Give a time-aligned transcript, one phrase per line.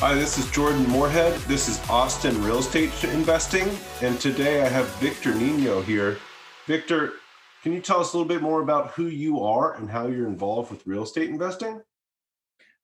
[0.00, 1.34] Hi, this is Jordan Moorhead.
[1.48, 3.68] This is Austin Real Estate Investing.
[4.00, 6.18] And today I have Victor Nino here.
[6.66, 7.14] Victor,
[7.64, 10.28] can you tell us a little bit more about who you are and how you're
[10.28, 11.82] involved with real estate investing?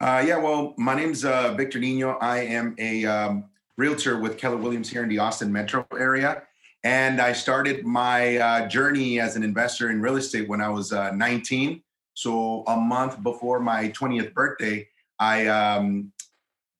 [0.00, 2.18] Uh, yeah, well, my name's uh, Victor Nino.
[2.20, 3.44] I am a um,
[3.76, 6.42] realtor with Keller Williams here in the Austin metro area.
[6.82, 10.92] And I started my uh, journey as an investor in real estate when I was
[10.92, 11.80] uh, 19.
[12.14, 14.88] So a month before my 20th birthday,
[15.20, 16.12] I um,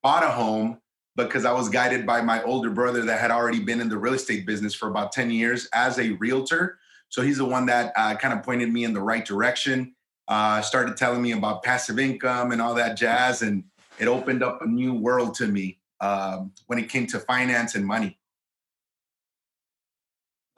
[0.04, 0.78] bought a home
[1.16, 4.12] because I was guided by my older brother that had already been in the real
[4.12, 6.78] estate business for about 10 years as a realtor.
[7.08, 9.94] So he's the one that uh, kind of pointed me in the right direction,
[10.28, 13.40] uh, started telling me about passive income and all that jazz.
[13.40, 13.64] And
[13.98, 17.86] it opened up a new world to me um, when it came to finance and
[17.86, 18.18] money.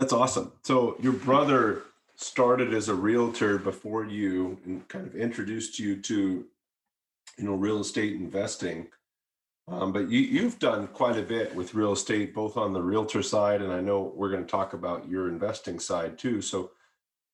[0.00, 0.52] That's awesome.
[0.64, 1.82] So your brother
[2.16, 6.44] started as a realtor before you and kind of introduced you to,
[7.38, 8.88] you know, real estate investing.
[9.68, 13.22] Um, but you, you've done quite a bit with real estate, both on the realtor
[13.22, 16.40] side, and I know we're going to talk about your investing side too.
[16.40, 16.70] So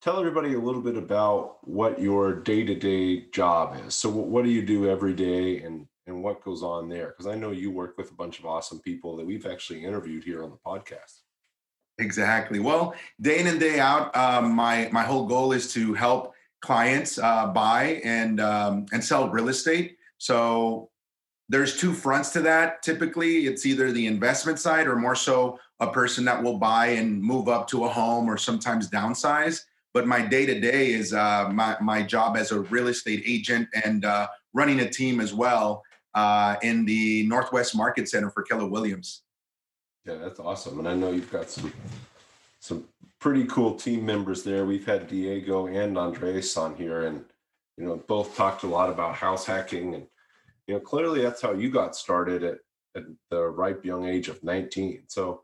[0.00, 3.94] tell everybody a little bit about what your day-to-day job is.
[3.94, 7.08] So what do you do every day and, and what goes on there?
[7.08, 10.24] Because I know you work with a bunch of awesome people that we've actually interviewed
[10.24, 11.20] here on the podcast.
[11.98, 12.58] Exactly.
[12.58, 17.18] Well, day in and day out, um, my my whole goal is to help clients
[17.18, 19.98] uh, buy and um, and sell real estate.
[20.16, 20.88] So
[21.52, 22.82] there's two fronts to that.
[22.82, 27.22] Typically, it's either the investment side or more so a person that will buy and
[27.22, 29.60] move up to a home or sometimes downsize.
[29.92, 33.68] But my day to day is uh, my my job as a real estate agent
[33.84, 35.82] and uh, running a team as well
[36.14, 39.20] uh, in the Northwest Market Center for Keller Williams.
[40.06, 40.78] Yeah, that's awesome.
[40.78, 41.70] And I know you've got some
[42.60, 42.84] some
[43.20, 44.64] pretty cool team members there.
[44.64, 47.26] We've had Diego and Andres on here, and
[47.76, 50.06] you know, both talked a lot about house hacking, and
[50.66, 52.58] you know, clearly that's how you got started at,
[52.96, 55.04] at the ripe young age of 19.
[55.08, 55.42] So,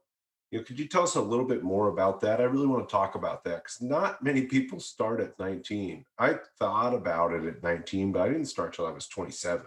[0.50, 2.40] you know, could you tell us a little bit more about that?
[2.40, 6.04] I really want to talk about that because not many people start at 19.
[6.18, 9.66] I thought about it at 19, but I didn't start till I was 27.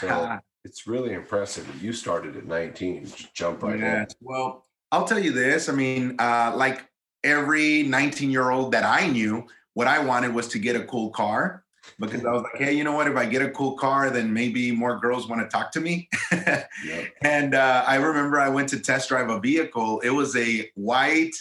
[0.00, 3.06] So it's really impressive that you started at 19.
[3.06, 4.06] Just jump right in.
[4.20, 5.68] Well, I'll tell you this.
[5.68, 6.86] I mean, uh, like
[7.22, 11.10] every 19 year old that I knew, what I wanted was to get a cool
[11.10, 11.64] car
[11.98, 13.06] because I was like, hey, you know what?
[13.06, 16.08] If I get a cool car, then maybe more girls want to talk to me.
[16.32, 16.68] yep.
[17.22, 20.00] And uh, I remember I went to test drive a vehicle.
[20.00, 21.34] It was a white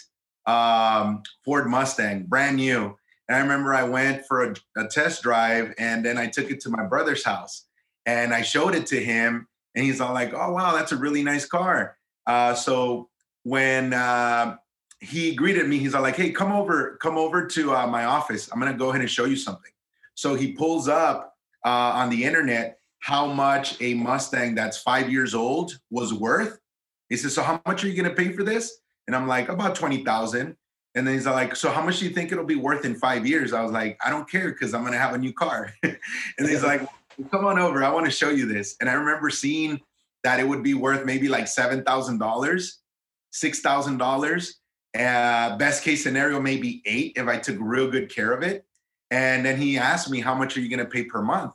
[0.46, 2.96] um, Ford Mustang, brand new.
[3.28, 6.60] And I remember I went for a, a test drive and then I took it
[6.62, 7.66] to my brother's house
[8.10, 11.24] and I showed it to him, and he's all like, "Oh wow, that's a really
[11.24, 13.10] nice car." Uh, so
[13.44, 14.58] when uh,
[15.00, 18.50] he greeted me, he's all like, "Hey, come over, come over to uh, my office.
[18.52, 19.72] I'm gonna go ahead and show you something."
[20.19, 21.34] So he pulls up
[21.66, 26.59] uh, on the internet how much a Mustang that's five years old was worth.
[27.07, 29.75] He says, "So how much are you gonna pay for this?" And I'm like, "About
[29.75, 30.58] twenty thousand.
[30.94, 33.25] And then he's like, "So how much do you think it'll be worth in five
[33.25, 35.97] years?" I was like, "I don't care because I'm gonna have a new car." and
[36.38, 36.81] he's like,
[37.31, 37.81] come on over.
[37.81, 38.75] I want to show you this.
[38.79, 39.79] And I remember seeing
[40.24, 41.84] that it would be worth maybe like $7,000,
[43.34, 44.53] $6,000.
[44.97, 48.66] Uh, best case scenario, maybe eight if I took real good care of it.
[49.12, 51.53] And then he asked me, How much are you going to pay per month?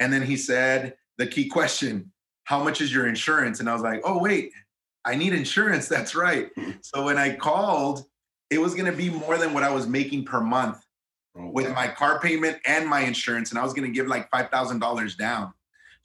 [0.00, 2.12] And then he said, The key question,
[2.44, 3.60] How much is your insurance?
[3.60, 4.52] And I was like, Oh, wait,
[5.04, 5.88] I need insurance.
[5.96, 6.50] That's right.
[6.82, 8.04] so when I called,
[8.50, 10.84] it was going to be more than what I was making per month
[11.36, 13.50] oh, with my car payment and my insurance.
[13.50, 15.52] And I was going to give like $5,000 down.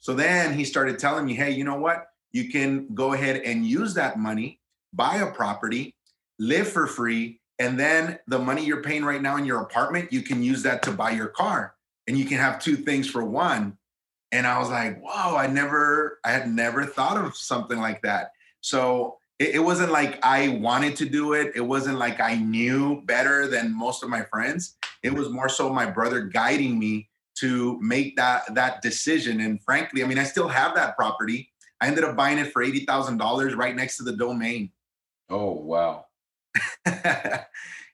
[0.00, 2.06] So then he started telling me, hey, you know what?
[2.32, 4.58] You can go ahead and use that money,
[4.92, 5.94] buy a property,
[6.38, 7.40] live for free.
[7.62, 10.82] And then the money you're paying right now in your apartment, you can use that
[10.82, 11.76] to buy your car.
[12.08, 13.78] And you can have two things for one.
[14.32, 18.32] And I was like, whoa, I never, I had never thought of something like that.
[18.62, 21.52] So it, it wasn't like I wanted to do it.
[21.54, 24.76] It wasn't like I knew better than most of my friends.
[25.04, 29.40] It was more so my brother guiding me to make that that decision.
[29.40, 31.52] And frankly, I mean, I still have that property.
[31.80, 34.72] I ended up buying it for eighty thousand dollars right next to the domain.
[35.30, 36.06] Oh wow.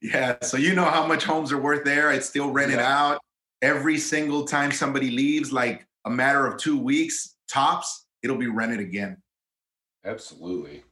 [0.03, 0.37] yeah.
[0.43, 2.13] So you know how much homes are worth there.
[2.13, 2.99] It's still rented yeah.
[2.99, 3.21] out.
[3.63, 8.81] Every single time somebody leaves, like a matter of two weeks tops, it'll be rented
[8.81, 9.17] again.
[10.05, 10.85] Absolutely.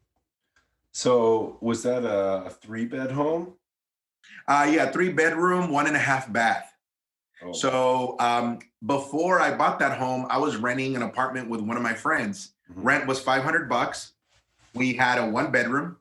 [0.92, 3.54] So was that a, a three bed home?
[4.48, 6.72] Uh, yeah, three bedroom, one and a half bath.
[7.42, 11.76] Oh, So um, before I bought that home, I was renting an apartment with one
[11.76, 12.54] of my friends.
[12.70, 12.84] Mhm.
[12.84, 14.12] Rent was 500 bucks.
[14.74, 15.96] We had a one bedroom.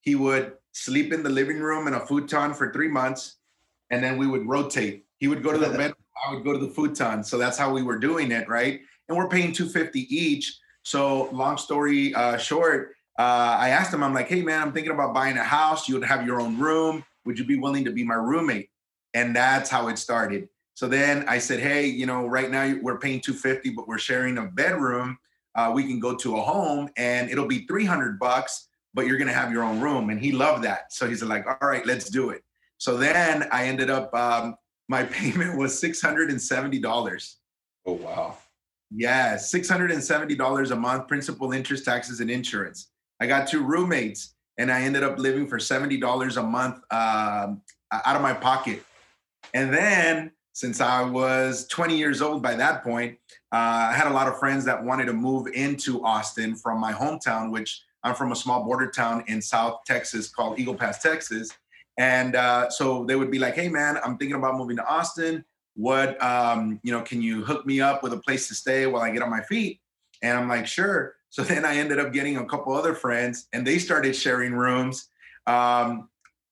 [0.00, 3.36] He would sleep in the living room in a futon for three months,
[3.90, 5.06] and then we would rotate.
[5.18, 5.94] He would go to the bedroom,
[6.26, 7.24] I would go to the futon.
[7.24, 8.80] So that's how we were doing it, right?
[9.08, 10.58] And we're paying 250 each.
[10.82, 14.92] So long story uh, short, uh, I asked him, I'm like, hey man, I'm thinking
[14.92, 15.88] about buying a house.
[15.88, 17.04] You would have your own room.
[17.24, 18.70] Would you be willing to be my roommate?
[19.14, 20.48] And that's how it started.
[20.74, 24.38] So then I said, hey, you know, right now we're paying 250, but we're sharing
[24.38, 25.16] a bedroom.
[25.54, 29.32] Uh, we can go to a home and it'll be 300 bucks, but you're gonna
[29.32, 30.10] have your own room.
[30.10, 30.92] And he loved that.
[30.92, 32.42] So he's like, all right, let's do it.
[32.78, 34.56] So then I ended up, um,
[34.88, 37.34] my payment was $670.
[37.86, 38.38] oh wow.
[38.96, 42.90] Yeah, $670 a month, principal, interest, taxes, and insurance.
[43.20, 47.62] I got two roommates and I ended up living for $70 a month um,
[47.92, 48.84] out of my pocket.
[49.52, 53.18] And then, since I was 20 years old by that point,
[53.52, 56.92] uh, I had a lot of friends that wanted to move into Austin from my
[56.92, 61.50] hometown, which I'm from a small border town in South Texas called Eagle Pass, Texas.
[61.98, 65.44] And uh, so they would be like, hey, man, I'm thinking about moving to Austin.
[65.76, 69.02] What um you know can you hook me up with a place to stay while
[69.02, 69.80] i get on my feet?
[70.22, 71.16] And i'm like sure.
[71.30, 75.08] So then i ended up getting a couple other friends and they started sharing rooms.
[75.48, 76.08] Um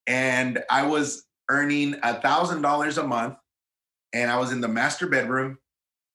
[0.08, 3.36] and i was earning a thousand dollars a month
[4.12, 5.56] and i was in the master bedroom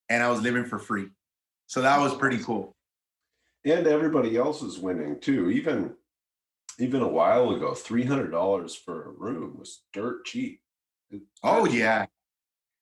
[0.10, 1.08] and i was living for free.
[1.68, 2.76] So that was pretty cool
[3.68, 5.50] And everybody else is winning too.
[5.52, 5.96] Even
[6.80, 10.62] even a while ago, three hundred dollars for a room was dirt cheap.
[11.44, 12.06] Oh yeah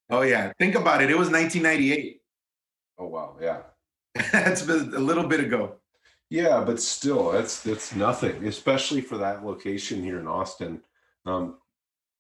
[0.10, 2.22] oh yeah think about it it was 1998
[2.98, 3.62] Oh wow, yeah.
[4.32, 5.76] that's been a little bit ago
[6.30, 10.82] Yeah, but still, that's that's nothing, especially for that location here in Austin.
[11.26, 11.60] Um,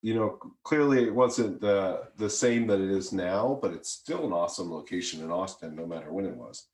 [0.01, 4.25] you know, clearly it wasn't the the same that it is now, but it's still
[4.25, 6.67] an awesome location in Austin, no matter when it was.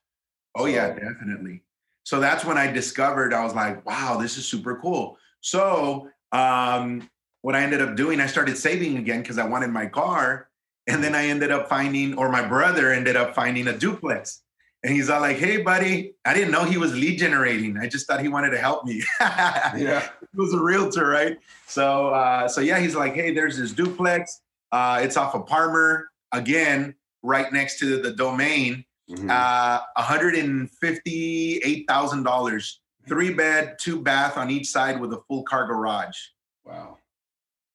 [0.56, 1.64] Oh yeah, definitely.
[2.04, 5.18] So that's when I discovered I was like, wow, this is super cool.
[5.42, 7.10] So um,
[7.42, 10.50] what I ended up doing, I started saving again because I wanted my car,
[10.88, 14.42] and then I ended up finding, or my brother ended up finding a duplex,
[14.84, 17.78] and he's all like, hey buddy, I didn't know he was lead generating.
[17.78, 19.04] I just thought he wanted to help me.
[19.20, 20.08] Yeah.
[20.34, 21.38] he was a realtor, right?
[21.68, 24.42] So uh, so yeah, he's like, hey, there's this duplex.
[24.72, 29.30] Uh, it's off of Parmer again, right next to the domain Mhm.
[29.30, 36.18] uh, $158,000, three bed, two bath on each side with a full car garage.
[36.64, 36.98] wow.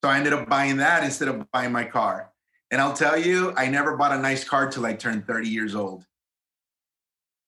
[0.04, 2.30] So I ended up buying that instead of buying my car.
[2.70, 5.74] And I'll tell you, I never bought a nice car till I turned 30 years
[5.74, 6.06] old.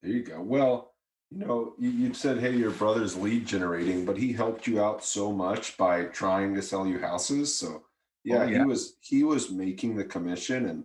[0.02, 0.40] There you go.
[0.40, 0.94] Well,
[1.31, 5.05] you know, you, you said, hey, your brother's lead generating, but he helped you out
[5.05, 7.55] so much by trying to sell you houses.
[7.55, 7.85] So
[8.25, 8.58] yeah, yeah.
[8.58, 10.85] he was he was making the commission and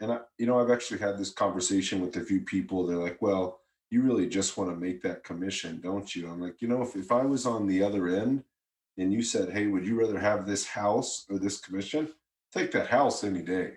[0.00, 2.86] and I, you know, I've actually had this conversation with a few people.
[2.86, 3.60] They're like, well,
[3.90, 6.28] you really just want to make that commission, don't you?
[6.28, 8.42] I'm like, you know, if, if I was on the other end
[8.98, 12.08] and you said, hey, would you rather have this house or this commission?
[12.52, 13.74] Take that house any day.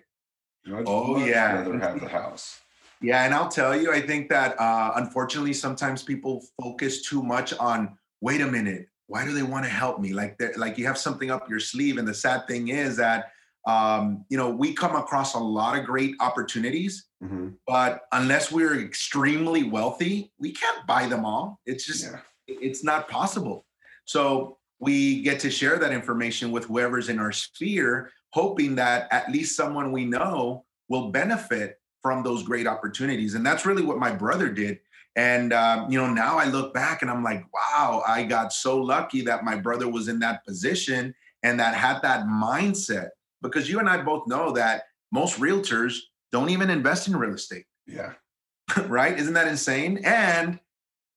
[0.64, 1.58] You know, I'd Oh, yeah.
[1.58, 2.60] rather have the house.
[3.00, 7.54] Yeah, and I'll tell you, I think that uh, unfortunately, sometimes people focus too much
[7.54, 7.96] on.
[8.20, 10.12] Wait a minute, why do they want to help me?
[10.12, 13.30] Like, like you have something up your sleeve, and the sad thing is that
[13.68, 17.54] um, you know we come across a lot of great opportunities, Mhm.
[17.66, 21.60] but unless we're extremely wealthy, we can't buy them all.
[21.66, 22.20] It's just Yeah.
[22.46, 23.66] it's not possible.
[24.06, 29.30] So we get to share that information with whoever's in our sphere, hoping that at
[29.30, 33.34] least someone we know will benefit from those great opportunities.
[33.34, 34.78] And that's really what my brother did.
[35.16, 38.80] And um, you know, now I look back and I'm like, wow, I got so
[38.80, 43.08] lucky that my brother was in that position and that had that mindset.
[43.42, 45.96] Because you and I both know that most realtors
[46.32, 48.12] don't even invest in real estate Yeah.
[48.86, 49.18] right?
[49.18, 50.00] Isn't that insane?
[50.04, 50.58] And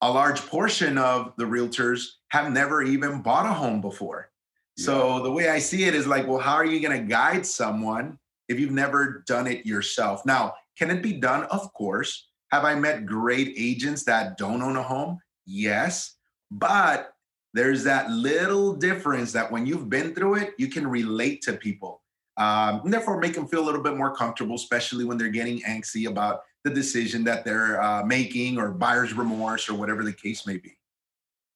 [0.00, 4.30] a large portion of the realtors have never even bought a home before.
[4.78, 7.44] So the way I see it is like, well, how are you going to guide
[7.44, 10.24] someone if you've never done it yourself?
[10.24, 11.44] Now, can it be done?
[11.44, 12.28] Of course.
[12.50, 15.18] Have I met great agents that don't own a home?
[15.46, 16.16] Yes.
[16.50, 17.12] But
[17.54, 22.01] there's that little difference that when you've been through it, you can relate to people.
[22.36, 25.60] Um, and therefore, make them feel a little bit more comfortable, especially when they're getting
[25.60, 30.46] antsy about the decision that they're uh, making or buyer's remorse or whatever the case
[30.46, 30.76] may be.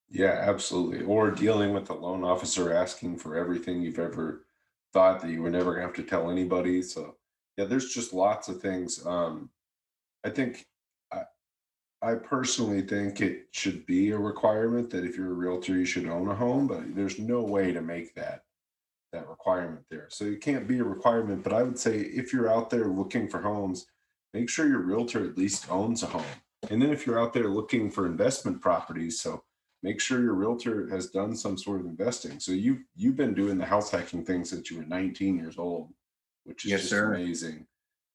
[0.09, 1.03] Yeah, absolutely.
[1.03, 4.45] Or dealing with a loan officer asking for everything you've ever
[4.93, 6.81] thought that you were never gonna have to tell anybody.
[6.81, 7.15] So
[7.57, 9.05] yeah, there's just lots of things.
[9.05, 9.49] Um,
[10.23, 10.65] I think
[11.11, 11.23] I,
[12.01, 16.07] I personally think it should be a requirement that if you're a realtor, you should
[16.07, 18.43] own a home, but there's no way to make that
[19.13, 20.07] that requirement there.
[20.09, 23.27] So it can't be a requirement, but I would say if you're out there looking
[23.27, 23.85] for homes,
[24.33, 26.25] make sure your realtor at least owns a home.
[26.69, 29.43] And then if you're out there looking for investment properties, so
[29.83, 32.39] make sure your realtor has done some sort of investing.
[32.39, 35.93] So you you've been doing the house hacking thing since you were 19 years old,
[36.43, 37.13] which is Yes, just sir.
[37.13, 37.67] amazing.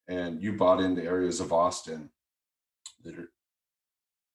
[0.08, 2.10] And you bought into areas of Austin
[3.04, 3.30] that are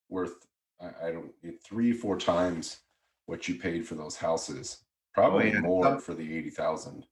[0.08, 0.34] worth
[0.80, 1.32] I, I don't
[1.64, 2.78] three four times
[3.26, 4.78] what you paid for those houses.
[5.14, 5.60] Probably yeah.
[5.60, 7.06] more for the 80,000.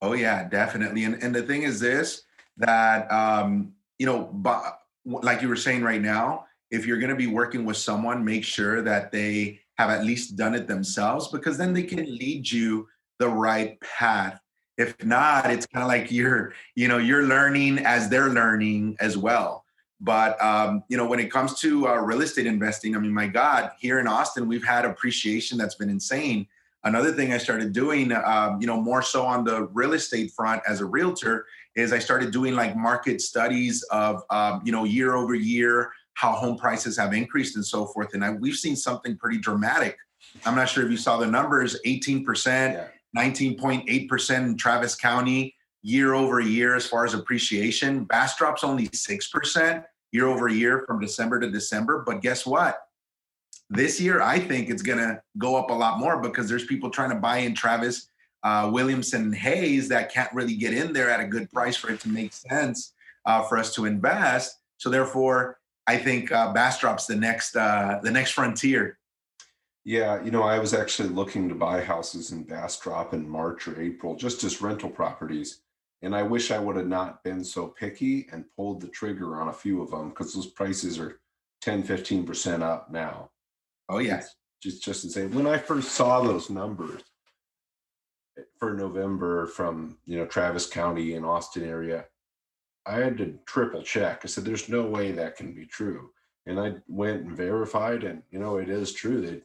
[0.00, 1.04] Oh yeah, definitely.
[1.04, 2.22] And and the thing is this
[2.56, 7.16] that um, you know, but like you were saying right now, if you're going to
[7.16, 11.56] be working with someone, make sure that they have at least done it themselves because
[11.56, 12.86] then they can lead you
[13.18, 14.40] the right path.
[14.76, 19.16] If not, it's kind of like you're, you know, you're learning as they're learning as
[19.16, 19.64] well.
[20.00, 23.26] But um, you know, when it comes to uh, real estate investing, I mean, my
[23.26, 26.46] God, here in Austin, we've had appreciation that's been insane
[26.84, 30.62] another thing i started doing um, you know more so on the real estate front
[30.68, 35.14] as a realtor is i started doing like market studies of um, you know year
[35.14, 38.12] over year how home prices have increased and so forth.
[38.12, 39.96] And I, we've seen something pretty dramatic.
[40.44, 42.88] I'm not sure if you saw the numbers 18% Yeah.
[43.16, 48.04] 19.8% in travis county year over year as far as appreciation.
[48.04, 52.02] Bastrop's only 6% year over year from december to december.
[52.04, 52.80] But guess what
[53.70, 56.90] this year, I think it's going to go up a lot more because there's people
[56.90, 58.08] trying to buy in Travis
[58.42, 62.00] uh, Williamson Hayes that can't really get in there at a good price for it
[62.00, 62.94] to make sense
[63.26, 64.58] uh, for us to invest.
[64.76, 68.98] So therefore, I think uh, Bastrop's the next uh, the next frontier.
[69.84, 73.80] Yeah, you know, I was actually looking to buy houses in Bastrop in March or
[73.80, 75.62] April, just as rental properties.
[76.02, 79.48] And I wish I would have not been so picky and pulled the trigger on
[79.48, 81.20] a few of them because those prices are
[81.62, 83.30] 10, 15% up now.
[83.88, 85.30] Oh It's just just insane.
[85.30, 87.02] When I first saw those numbers
[88.38, 92.04] eh, for November from you know Travis County and Austin area,
[92.86, 94.20] I had to triple check.
[94.24, 96.10] I said, "There's no way that can be true."
[96.46, 99.42] And I went and verified, and you know it is true that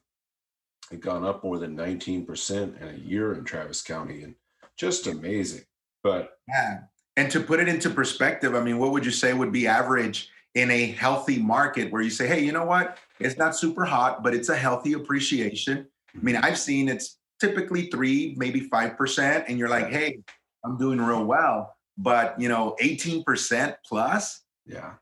[0.92, 4.36] it gone up more than 19% in a year in Travis County, and
[4.78, 5.64] just amazing.
[6.04, 6.82] But yeah.
[7.16, 10.30] And to put it into perspective, I mean, what would you say would be average
[10.56, 12.98] in a healthy market where you say, hey, you know what?
[13.20, 15.88] It's not super hot, but it's a healthy appreciation.
[16.16, 20.20] I mean, I've seen it's typically three, maybe five percent, and you're like, hey,
[20.64, 21.76] I'm doing real well.
[21.98, 24.94] But you know, 18% plus, yeah,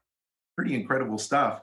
[0.55, 1.61] pretty incredible stuff.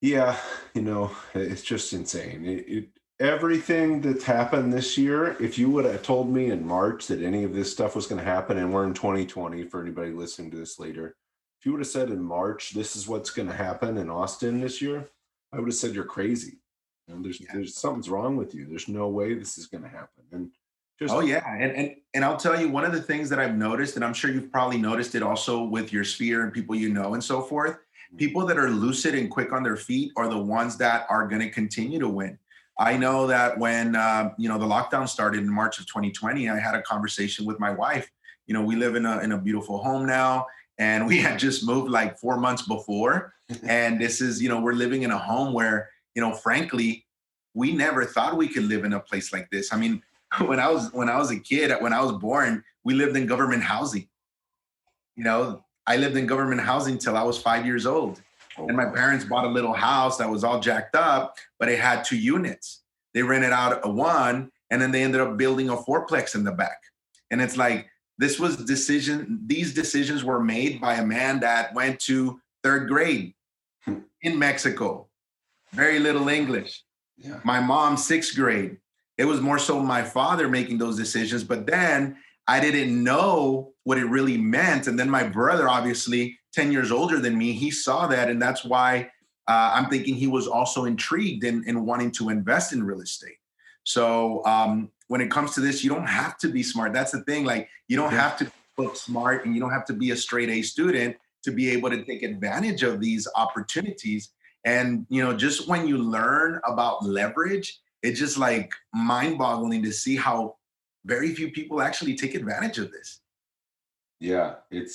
[0.00, 0.36] Yeah,
[0.74, 2.44] you know, it's just insane.
[2.46, 2.88] It, it
[3.20, 7.44] everything that's happened this year, if you would have told me in March that any
[7.44, 10.56] of this stuff was going to happen, and we're in 2020 for anybody listening to
[10.56, 11.16] this later,
[11.60, 14.60] if you would have said in March this is what's going to happen in Austin
[14.60, 15.10] this year,
[15.52, 16.58] I would have said you're crazy.
[17.06, 17.50] You know, there's Yeah.
[17.52, 18.64] there's something's wrong with you.
[18.64, 20.24] There's no way this is going to happen.
[20.32, 20.50] And
[20.98, 23.56] just Oh yeah, and and and I'll tell you one of the things that I've
[23.56, 26.88] noticed, and I'm sure you've probably noticed it also with your sphere and people you
[26.90, 27.78] know and so forth.
[28.16, 31.42] People that are lucid and quick on their feet are the ones that are going
[31.42, 32.38] to continue to win.
[32.78, 36.58] I know that when uh, you know the lockdown started in March of 2020, I
[36.58, 38.10] had a conversation with my wife.
[38.46, 40.46] You know, we live in a in a beautiful home now,
[40.80, 44.72] and we had just moved like four months before, and this is you know we're
[44.72, 47.06] living in a home where you know frankly
[47.54, 49.72] we never thought we could live in a place like this.
[49.72, 50.02] I mean,
[50.46, 53.26] when I was when I was a kid, when I was born, we lived in
[53.26, 54.08] government housing.
[55.16, 58.22] You know, I lived in government housing till I was five years old.
[58.56, 61.78] oh, And my parents bought a little house that was all jacked up, but it
[61.78, 62.82] had two units.
[63.12, 66.52] They rented out a one, and then they ended up building a fourplex in the
[66.52, 66.78] back.
[67.30, 67.89] And it's like
[68.20, 69.40] this was decision.
[69.46, 73.32] These decisions were made by a man that went to third grade
[74.20, 75.08] in Mexico,
[75.72, 76.84] very little English.
[77.16, 78.76] Yeah, my mom sixth grade.
[79.16, 83.98] It was more so my father making those decisions but then i didn't know what
[83.98, 84.86] it really meant.
[84.86, 88.64] And then my brother obviously 10 years older than me he saw that and that's
[88.64, 89.10] why
[89.48, 93.38] uh, i'm thinking he was also intrigued in, in wanting to invest in real estate.
[93.84, 97.22] So um, when it comes to this you don't have to be smart that's the
[97.24, 98.20] thing like you don't Yeah.
[98.28, 98.44] have to
[98.78, 101.90] look smart and you don't have to be a straight a student to be able
[101.90, 104.30] to take advantage of these opportunities
[104.64, 110.16] and you know, just when you learn about leverage, it's just like mind-boggling to see
[110.16, 110.56] how
[111.06, 113.20] very few people actually take advantage of this.
[114.20, 114.56] yeah.
[114.70, 114.94] It's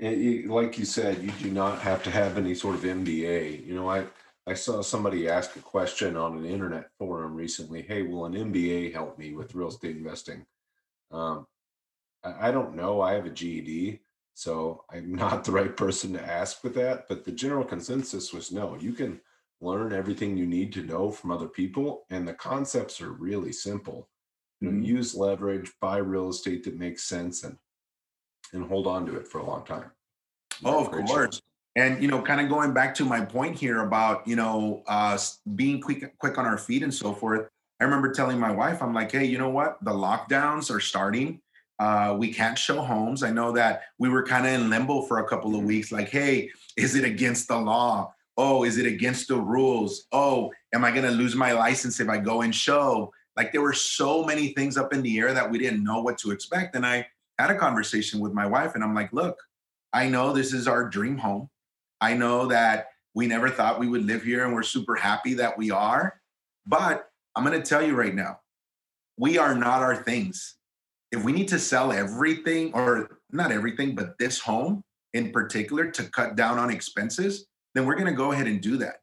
[0.00, 3.64] it, it- like you said, you do not have to have any sort of MBA.
[3.66, 4.06] You know, I
[4.46, 7.82] I saw somebody ask a question on an internet forum recently.
[7.82, 10.46] Hey, will an MBA help me with real estate investing?
[11.10, 11.46] Um,
[12.24, 13.00] I, I don't know.
[13.00, 14.00] I have a GED,
[14.34, 17.06] So I'm not the right person to ask with that.
[17.08, 19.20] But the general consensus was no, you can
[19.60, 22.06] learn everything you need to know from other people.
[22.10, 24.08] And the concepts are really simple.
[24.60, 24.86] You know, Mhm.
[24.86, 27.56] use leverage, buy real estate that makes sense and
[28.52, 29.92] and hold on to it for a long time.
[30.64, 31.40] Oh, of course.
[31.76, 35.18] And you know, kind of going back to my point here about you know uh,
[35.54, 37.48] being quick quick on our feet and so forth.
[37.80, 39.78] I remember telling my wife, I'm like, hey, you know what?
[39.82, 41.40] The lockdowns are starting.
[41.78, 43.22] Uh, we can't show homes.
[43.22, 45.90] I know that we were kind of in limbo for a couple of weeks.
[45.90, 48.12] Like, hey, is it against the law?
[48.36, 50.06] Oh, is it against the rules?
[50.12, 53.10] Oh, am I going to lose my license if I go and show?
[53.34, 56.18] Like, there were so many things up in the air that we didn't know what
[56.18, 56.76] to expect.
[56.76, 57.06] And I
[57.38, 59.38] had a conversation with my wife, and I'm like, look,
[59.94, 61.48] I know this is our dream home.
[62.00, 65.58] I know that we never thought we would live here and we're super happy that
[65.58, 66.20] we are.
[66.66, 68.40] But I'm going to tell you right now,
[69.18, 70.56] we are not our things.
[71.12, 76.04] If we need to sell everything, or not everything, but this home in particular to
[76.04, 78.96] cut down on expenses, then we're going to go ahead and do that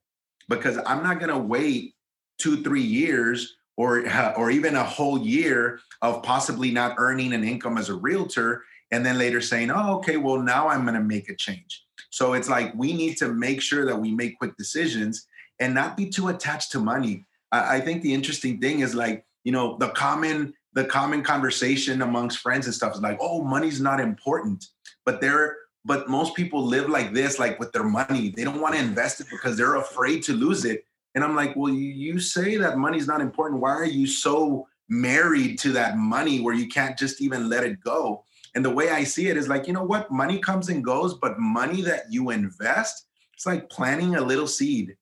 [0.49, 1.95] because I'm not going to wait
[2.39, 7.43] two, three years or, uh, or even a whole year of possibly not earning an
[7.43, 11.01] income as a realtor and then later saying, oh, okay, well, now I'm going to
[11.01, 11.83] make a change.
[12.09, 15.27] So it's like we need to make sure that we make quick decisions
[15.59, 17.25] and not be too attached to money.
[17.51, 22.03] I, I think the interesting thing is like, you know, the common the common conversation
[22.03, 24.65] amongst friends and stuff is like, oh, money's not important.
[25.05, 28.33] But they're but most people live like this, like with their money.
[28.35, 30.83] They don't want to invest it because they're afraid to lose it.
[31.15, 33.61] And I'm like, well, you, you say that money's not important.
[33.61, 37.79] Why are you so married to that money where you can't just even let it
[37.79, 38.25] go?
[38.57, 40.09] And the way I see it is like, you know what?
[40.09, 44.97] Money comes and goes, but money that you invest, it's like planting a little seed.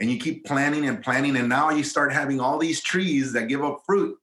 [0.00, 1.36] And you keep planting and planting.
[1.36, 4.18] And now you start having all these trees that give up fruit.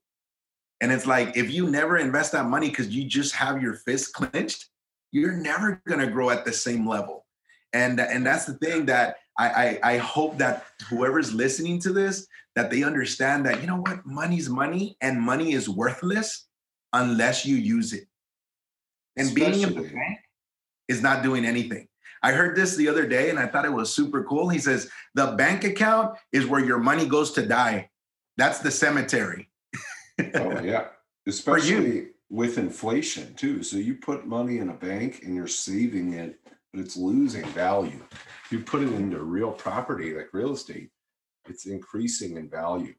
[0.82, 4.12] And it's like, if you never invest that money because you just have your fist
[4.12, 4.66] clenched,
[5.14, 7.26] you're never gonna grow at the same level.
[7.72, 12.28] And, and that's the thing that I, I, I hope that whoever's listening to this,
[12.58, 16.48] that they understand that, you know what, money's money and money is worthless
[16.92, 18.08] unless you use it.
[19.18, 20.20] And being in the Especially- bank
[20.88, 21.88] is not doing anything.
[22.22, 24.48] I heard this the other day and I thought it was super cool.
[24.48, 27.90] He says, the bank account is where your money goes to die.
[28.38, 29.50] That's the cemetery.
[30.36, 30.88] Oh yeah,
[31.28, 33.62] especially with inflation too.
[33.62, 36.40] So you put money in a bank and you're saving it,
[36.72, 38.02] but it's losing value.
[38.50, 40.90] You put it into real property like real estate,
[41.50, 42.94] it's increasing in value.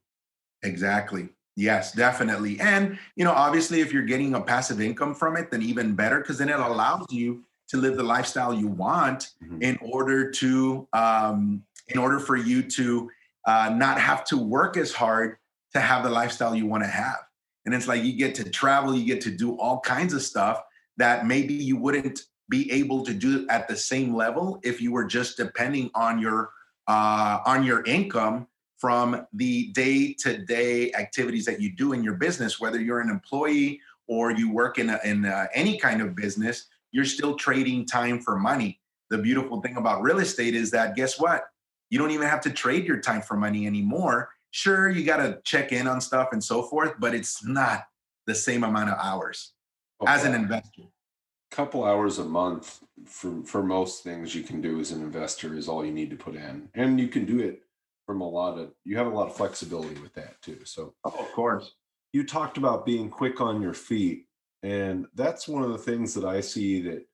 [0.62, 1.30] Exactly.
[1.56, 2.58] Yes, definitely.
[2.60, 6.20] And, you know, obviously, if you're getting a passive income from it, then even better,
[6.20, 9.62] because then it allows you to live the lifestyle you want Mhm.
[9.62, 13.10] in order to, um, in order for you to
[13.46, 15.36] uh, not have to work as hard
[15.74, 17.18] to have the lifestyle you want to have.
[17.66, 20.62] And it's like you get to travel, you get to do all kinds of stuff
[20.96, 25.04] that maybe you wouldn't be able to do at the same level if you were
[25.04, 26.50] just depending on your
[26.88, 28.46] uh, on your income
[28.84, 34.30] from the day-to-day activities that you do in your business, whether you're an employee or
[34.30, 38.36] you work in, a, in a, any kind of business, you're still trading time for
[38.36, 38.78] money.
[39.08, 41.44] The beautiful thing about real estate is that guess what?
[41.88, 44.28] You don't even have to trade your time for money anymore.
[44.50, 47.84] Sure, you got to check in on stuff and so forth, but it's not
[48.26, 49.54] the same amount of hours
[49.98, 50.82] Oh, as an investor.
[50.82, 55.54] A couple hours a month for for most things you can do as an investor
[55.54, 57.63] is all you need to put in and you can do it
[58.06, 60.94] from a lot of you have a lot of flexibility with that too so.
[61.04, 61.72] Oh, of course.
[62.12, 64.26] you talked about being quick on your feet
[64.62, 67.06] and that's one of the things that i see that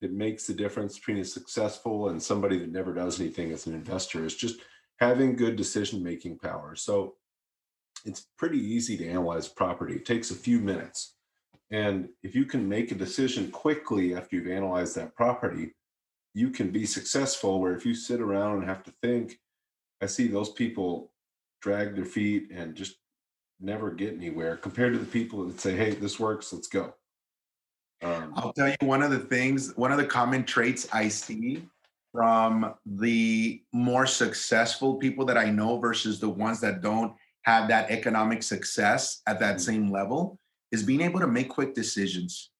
[0.00, 3.74] that makes the difference between a successful and somebody that never does anything as an
[3.74, 4.60] investor is just
[5.00, 6.76] having good decision making power.
[6.76, 7.14] So
[8.04, 9.94] it's pretty easy to analyze property.
[9.94, 11.16] It takes a few minutes.
[11.72, 15.72] And if you can make a decision quickly after you've analyzed that property
[16.34, 19.38] you can be successful where if you sit around and have to think
[20.00, 21.12] i see those people
[21.60, 22.98] drag their feet and just
[23.60, 26.52] never get anywhere compared to the people that say, "Hey, this works.
[26.52, 26.94] Let's go."
[28.02, 31.66] Um, I'll tell you one of the things, one of the common traits I see
[32.12, 37.90] from the more successful people that I know versus the ones that don't have that
[37.90, 39.60] economic success at that Mhm.
[39.60, 40.38] same level
[40.70, 42.50] is being able to make quick decisions.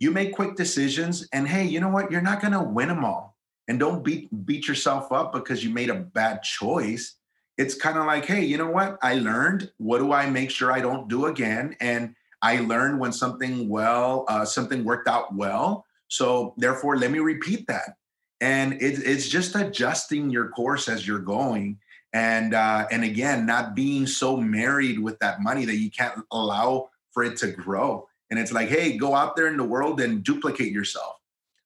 [0.00, 2.10] You make quick decisions, and hey, you know what?
[2.10, 3.31] You're not going to win them all.
[3.68, 7.16] And don't beat beat yourself up because you made a bad choice.
[7.58, 8.98] It's kind of like, hey, you know what?
[9.02, 9.70] I learned.
[9.78, 11.76] What do I make sure I don't do again?
[11.80, 15.84] And I learned when something well, uh, something worked out well.
[16.08, 17.96] So therefore, let me repeat that.
[18.40, 21.78] And it, it's just adjusting your course as you're going,
[22.12, 26.90] and uh, and again, not being so married with that money that you can't allow
[27.12, 28.08] for it to grow.
[28.30, 31.16] And it's like, hey, go out there in the world and duplicate yourself.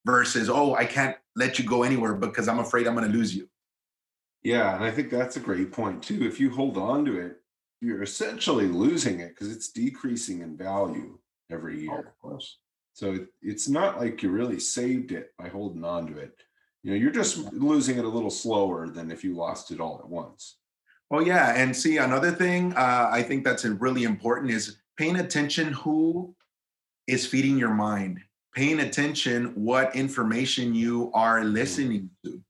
[0.06, 3.34] versus, oh, I can't let you go anywhere because I'm afraid I'm going to lose
[3.34, 3.48] you.
[4.42, 6.26] Yeah, and I think that's a great point too.
[6.26, 7.36] If you hold on to it,
[7.80, 11.18] you're essentially losing it because it's decreasing in value
[11.50, 11.98] every year.
[11.98, 12.58] of course.
[12.94, 16.34] So it, it's not like you really saved it by holding on to it.
[16.82, 19.98] You know, you're just losing it a little slower than if you lost it all
[19.98, 20.56] at once.
[21.10, 25.72] Oh yeah, and see another thing uh, I think that's really important is paying attention
[25.72, 26.34] who
[27.06, 28.20] is feeding your mind,
[28.56, 32.42] paying attention what information you are listening to.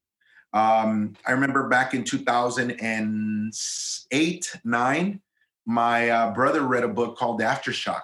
[0.52, 5.20] Um, I remember back in 2008, nine,
[5.66, 8.02] my uh, brother read a book called Aftershock.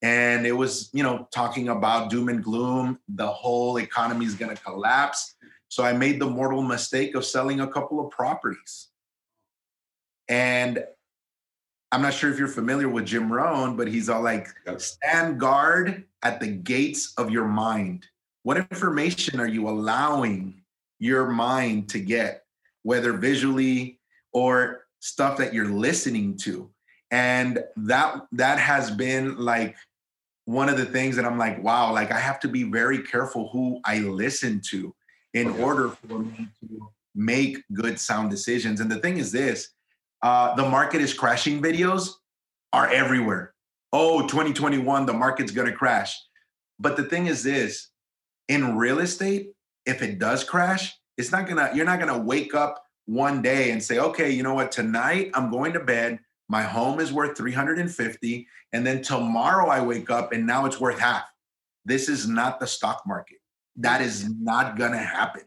[0.00, 2.98] And it was, you know, talking about doom and gloom.
[3.08, 5.34] The whole economy is going to collapse.
[5.68, 8.88] So I made the mortal mistake of selling a couple of properties.
[10.28, 10.84] And
[11.96, 14.82] I'm not sure if you're familiar with Jim Rohn, but he's all like, Yep.
[14.82, 18.06] stand guard at the gates of your mind.
[18.42, 20.62] What information are you allowing
[20.98, 22.44] your mind to get,
[22.82, 23.98] whether visually
[24.34, 26.70] or stuff that you're listening to?
[27.10, 29.74] And that that has been like
[30.44, 33.48] one of the things that I'm like, wow, like I have to be very careful
[33.54, 34.94] who I listen to
[35.32, 35.62] in Okay.
[35.62, 38.80] order for me to make good sound decisions.
[38.80, 39.70] And the thing is this,
[40.22, 42.10] uh, the market is crashing videos
[42.72, 43.54] are everywhere.
[43.92, 46.18] Oh, 2021, the market's gonna crash.
[46.78, 47.88] But the thing is this,
[48.48, 49.52] in real estate,
[49.86, 53.82] if it does crash, it's not gonna, you're not gonna wake up one day and
[53.82, 58.46] say, okay, you know what, tonight I'm going to bed, my home is worth 350,
[58.72, 61.24] and then tomorrow I wake up and now it's worth half.
[61.84, 63.38] This is not the stock market.
[63.76, 65.42] That is not gonna happen.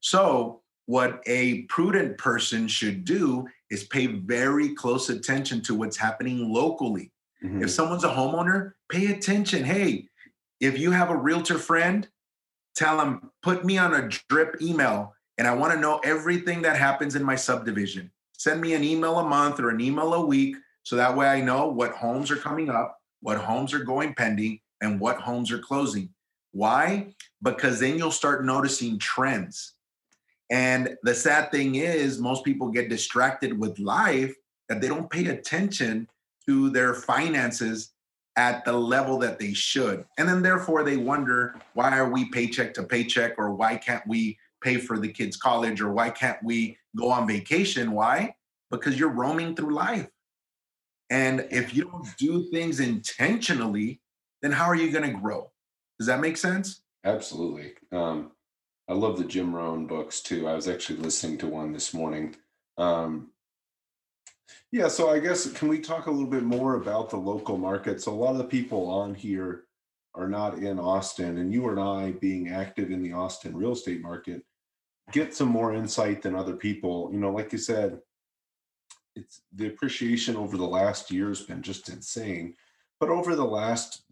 [0.00, 6.52] So, what a prudent person should do is pay very close attention to what's happening
[6.52, 7.10] locally.
[7.42, 7.62] Mhm.
[7.62, 9.64] If someone's a homeowner, pay attention.
[9.64, 10.08] Hey,
[10.60, 12.08] if you have a realtor friend,
[12.76, 16.76] tell them, put me on a drip email and I want to know everything that
[16.76, 18.12] happens in my subdivision.
[18.32, 21.40] Send me an email a month or an email a week so that way I
[21.40, 25.58] know what homes are coming up, what homes are going pending, and what homes are
[25.58, 26.10] closing.
[26.50, 27.14] Why?
[27.40, 29.74] Because then you'll start noticing trends.
[30.52, 34.34] And the sad thing is, most people get distracted with life
[34.68, 36.06] that they don't pay attention
[36.46, 37.94] to their finances
[38.36, 40.04] at the level that they should.
[40.18, 44.38] And then therefore they wonder why are we paycheck to paycheck or why can't we
[44.62, 47.92] pay for the kids college or why can't we go on vacation?
[47.92, 48.34] Why?
[48.70, 50.08] Because you're roaming through life.
[51.08, 54.00] And if you don't do things intentionally,
[54.42, 55.50] then how are you going to grow?
[55.98, 56.82] Does that make sense?
[57.04, 57.72] Absolutely.
[57.90, 58.32] Um,
[58.88, 60.48] I love the Jim Rohn books too.
[60.48, 62.34] I was actually listening to one this morning.
[62.78, 63.30] Um,
[64.70, 68.00] yeah, so I guess can we talk a little bit more about the local market?
[68.00, 69.64] So a lot of the people on here
[70.14, 74.02] are not in Austin, and you and I, being active in the Austin real estate
[74.02, 74.42] market,
[75.10, 77.10] get some more insight than other people.
[77.12, 78.00] You know, like you said,
[79.14, 82.54] it's the appreciation over the last year has been just insane,
[82.98, 84.02] but over the last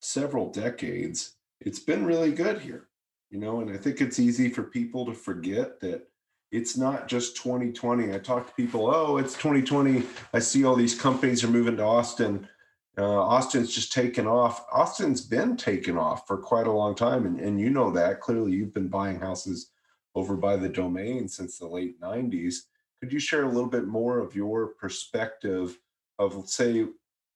[0.00, 2.88] several decades, it's been really good here.
[3.30, 6.08] You know, and I think it's easy for people to forget that
[6.50, 8.14] it's not just 2020.
[8.14, 10.04] I talk to people, oh, it's 2020.
[10.32, 12.48] I see all these companies are moving to Austin.
[12.96, 14.64] Uh, Austin's just taken off.
[14.72, 17.26] Austin's been taken off for quite a long time.
[17.26, 18.20] And, and you know that.
[18.20, 19.70] Clearly, you've been buying houses
[20.14, 22.56] over by the domain since the late 90s.
[23.00, 25.78] Could you share a little bit more of your perspective
[26.18, 26.86] of, say,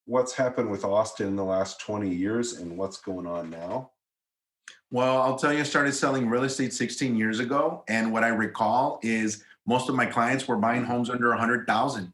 [0.05, 3.92] what's happened with Austin in the last 20 years and what's going on now?
[4.93, 7.83] Well, I'll tell you, I started selling real estate 16 years ago.
[7.87, 12.13] And what I recall is most of my clients were buying homes under 100,000.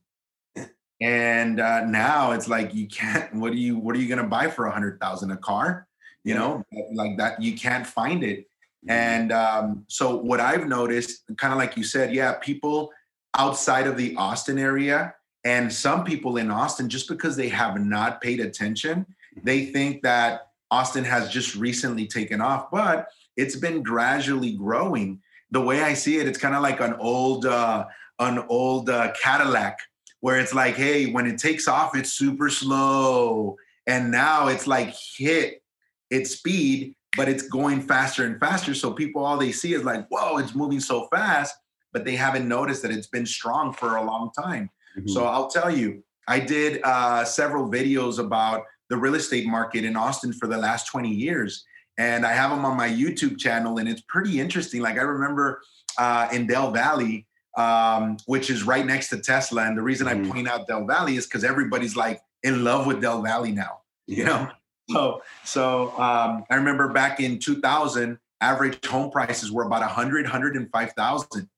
[1.01, 3.35] And uh, now it's like you can't.
[3.35, 3.77] What are you?
[3.77, 5.31] What are you going to buy for a hundred thousand?
[5.31, 5.87] A car?
[6.23, 6.63] You know,
[6.93, 7.41] like that.
[7.41, 8.47] You can't find it.
[8.87, 12.91] And um, so what I've noticed, kind of like you said, yeah, people
[13.37, 15.13] outside of the Austin area
[15.43, 19.05] and some people in Austin, just because they have not paid attention,
[19.43, 25.21] they think that Austin has just recently taken off, but it's been gradually growing.
[25.51, 27.85] The way I see it, it's kind of like an old, uh,
[28.19, 29.79] an old uh, Cadillac,
[30.19, 33.55] where it's like, hey, when it takes off, it's super slow,
[33.87, 35.63] and now it's like hit
[36.11, 38.73] its speed, but it's going faster and faster.
[38.75, 41.55] So people, all they see is like, whoa, it's moving so fast,
[41.93, 44.69] but they haven't noticed that it's been strong for a long time.
[44.97, 45.09] Mhm.
[45.09, 49.95] So I'll tell you, I did uh, several videos about the real estate market in
[49.95, 51.65] Austin for the last 20 years.
[51.97, 54.81] And I have them on my YouTube channel, and it's pretty interesting.
[54.81, 55.61] Like I remember
[55.97, 57.23] uh, in Del Valle,
[57.57, 59.63] um, which is right next to Tesla.
[59.63, 60.25] And the reason Mhm.
[60.25, 63.79] I point out Del Valle is because everybody's like in love with Del Valle now.
[64.07, 64.49] You know,
[64.89, 71.49] So, so um, I remember back in 2000, average home prices were about 100, 105,000.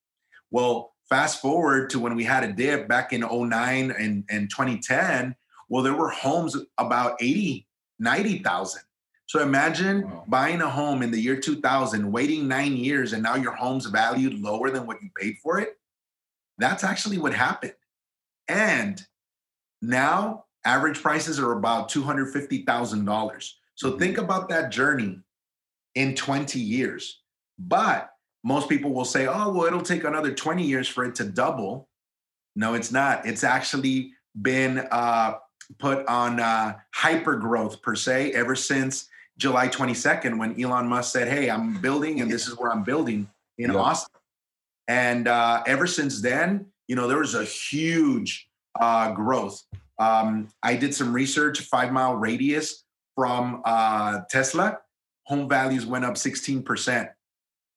[0.50, 5.36] Well, fast forward to when we had a dip back in 09 and, and 2010,
[5.72, 7.66] well, there were homes about 80,
[7.98, 8.82] 90,000.
[9.28, 10.26] So imagine wow.
[10.28, 14.42] buying a home in the year 2000, waiting nine years, and now your home's valued
[14.42, 15.78] lower than what you paid for it.
[16.58, 17.74] That's actually what happened.
[18.50, 19.02] And
[19.82, 23.52] now average prices are about $250,000.
[23.76, 23.98] So mm-hmm.
[23.98, 25.22] think about that journey
[25.96, 27.22] in 20 years.
[27.58, 28.10] But
[28.44, 31.88] most people will say, oh, well, it'll take another 20 years for it to double.
[32.58, 33.26] No, it's not.
[33.26, 35.36] It's actually been uh,
[35.80, 41.28] put on uh, hyper growth per se ever since July 22nd when Elon Musk said,
[41.28, 44.20] hey, I'm building and this is where I'm building in Austin.
[44.88, 49.64] And uh, ever since then, you know, there was a huge uh, growth.
[50.00, 52.84] Um, I did some research, five mile radius
[53.16, 54.80] from uh, Tesla,
[55.24, 57.10] home values went up 16%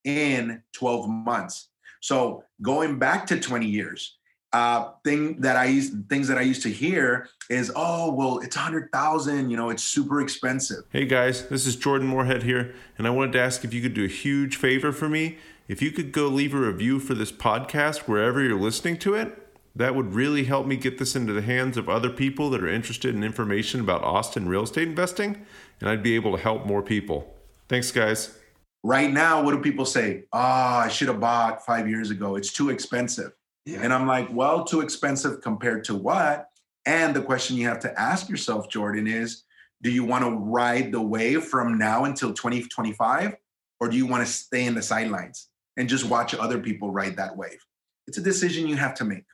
[0.04, 1.68] in 12 months.
[2.00, 4.18] So going back to 20 years,
[4.55, 8.55] uh, thing that I used, things that I used to hear is, oh, well, it's
[8.55, 10.85] a hundred thousand, you know, it's super expensive.
[10.90, 13.95] Hey guys, this is Jordan Moorhead here, and I wanted to ask if you could
[13.95, 15.38] do a huge favor for me.
[15.67, 19.45] If you could go leave a review for this podcast wherever you're listening to it,
[19.75, 22.69] that would really help me get this into the hands of other people that are
[22.69, 25.45] interested in information about Austin real estate investing,
[25.81, 27.35] and I'd be able to help more people.
[27.69, 28.38] Thanks, guys.
[28.85, 30.25] Right now, what do people say?
[30.33, 32.37] Oh, I should have bought five years ago.
[32.37, 33.33] It's too expensive.
[33.64, 33.81] Yeah.
[33.83, 36.48] And I'm like, well, too expensive compared to what?
[36.87, 39.44] And the question you have to ask yourself, Jordan, is
[39.83, 43.37] do you want to ride the wave from now until 2025?
[43.81, 47.16] Or do you want to stay in the sidelines and just watch other people ride
[47.16, 47.59] that wave?
[48.07, 49.24] It's a decision you have to make.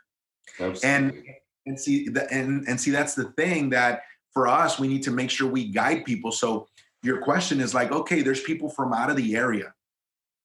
[0.58, 0.88] Absolutely.
[0.88, 1.24] And
[1.66, 5.10] and see the, and, and see that's the thing that for us, we need to
[5.10, 6.32] make sure we guide people.
[6.32, 6.66] So
[7.02, 9.72] your question is like, okay, there's people from out of the area.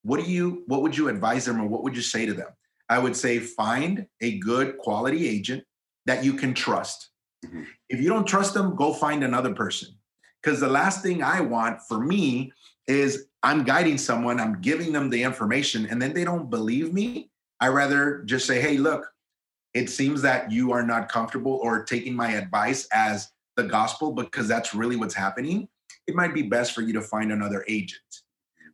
[0.03, 2.49] What do you what would you advise them or what would you say to them?
[2.89, 5.63] I would say find a good quality agent
[6.05, 7.09] that you can trust.
[7.45, 7.63] Mm-hmm.
[7.89, 9.89] If you don't trust them, go find another person.
[10.41, 12.51] Because the last thing I want for me
[12.87, 17.29] is I'm guiding someone, I'm giving them the information, and then they don't believe me.
[17.59, 19.07] I rather just say, hey, look,
[19.73, 24.47] it seems that you are not comfortable or taking my advice as the gospel because
[24.47, 25.67] that's really what's happening.
[26.07, 28.01] It might be best for you to find another agent.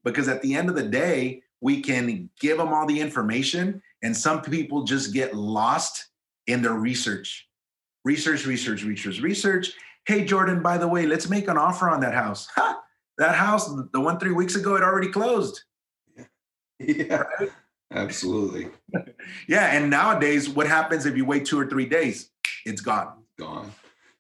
[0.03, 4.15] Because at the end of the day, we can give them all the information and
[4.15, 6.07] some people just get lost
[6.47, 7.47] in their research.
[8.03, 9.73] Research, research, research, research.
[10.07, 12.47] Hey, Jordan, by the way, let's make an offer on that house.
[12.55, 12.81] Ha!
[13.17, 15.61] That house, the one three weeks ago, it already closed.
[16.79, 17.51] Yeah, right?
[17.91, 18.69] absolutely.
[19.47, 22.31] yeah, and nowadays, what happens if you wait two or three days?
[22.65, 23.23] It's gone.
[23.37, 23.71] Gone.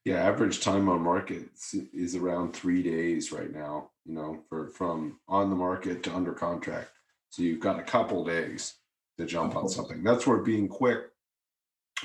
[0.05, 1.49] Yeah, average time on market
[1.91, 3.89] is around three days right now.
[4.05, 6.91] You know, for from on the market to under contract.
[7.29, 8.75] So you've got a couple days
[9.21, 10.03] to jump on something.
[10.03, 10.99] That's where being quick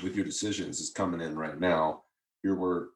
[0.03, 2.03] with your decisions is coming in right now.
[2.43, 2.87] Here we're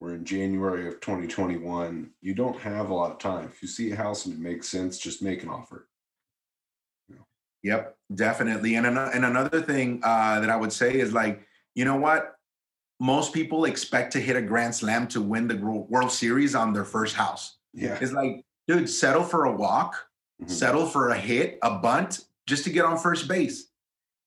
[0.00, 2.10] we're in January of 2021.
[2.20, 3.46] You don't have a lot of time.
[3.46, 5.88] If you see a house and it makes sense, just make an offer.
[7.66, 8.76] Yep, definitely.
[8.76, 11.42] And an- and another thing uh, that I would say is like,
[11.74, 12.36] you know what?
[13.00, 16.84] Most people expect to hit a grand slam to win the World Series on their
[16.84, 17.58] first house.
[17.74, 19.96] Yeah, it's like, dude, settle for a walk,
[20.40, 20.50] mm-hmm.
[20.50, 23.68] settle for a hit, a bunt, just to get on first base.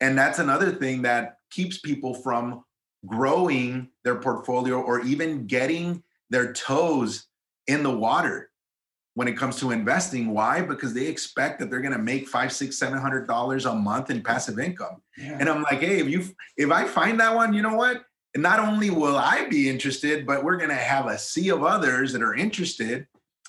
[0.02, 2.64] And that's another thing that keeps people from
[3.06, 7.28] growing their portfolio or even getting their toes
[7.68, 8.50] in the water
[9.16, 10.32] when it comes to investing.
[10.32, 10.62] Why?
[10.62, 14.10] Because they expect that they're going to make five, six, seven hundred dollars a month
[14.10, 15.02] in passive income.
[15.18, 15.38] Yeah.
[15.40, 16.24] And I'm like, hey, if you
[16.58, 18.04] if I find that one, you know what?
[18.36, 22.14] not only will I be interested, but we're going to have a sea of others
[22.14, 23.08] that are interested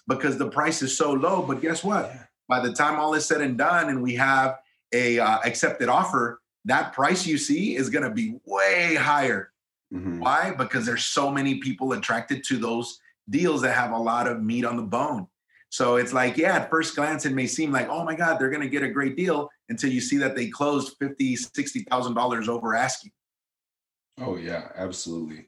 [0.08, 1.42] because the price is so low.
[1.42, 2.06] But guess what?
[2.06, 2.22] Yeah.
[2.50, 4.58] By the time all is said and done, and we have
[4.92, 9.52] a uh, accepted offer, that price you see is going to be way higher.
[9.94, 10.18] Mm-hmm.
[10.18, 10.50] Why?
[10.50, 14.64] Because there's so many people attracted to those deals that have a lot of meat
[14.64, 15.28] on the bone.
[15.68, 18.50] So it's like, yeah, at first glance, it may seem like, oh my God, they're
[18.50, 22.14] going to get a great deal until you see that they closed fifty, sixty thousand
[22.14, 23.12] dollars over asking.
[24.18, 25.46] Oh yeah, absolutely.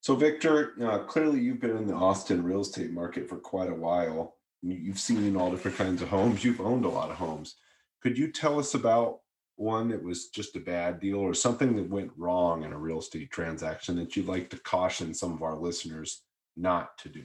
[0.00, 3.74] So Victor, uh, clearly you've been in the Austin real estate market for quite a
[3.74, 4.35] while.
[4.68, 6.44] You've seen all different kinds of homes.
[6.44, 7.56] You've owned a lot of homes.
[8.02, 9.20] Could you tell us about
[9.56, 12.98] one that was just a bad deal or something that went wrong in a real
[12.98, 16.22] estate transaction that you'd like to caution some of our listeners
[16.56, 17.24] not to do?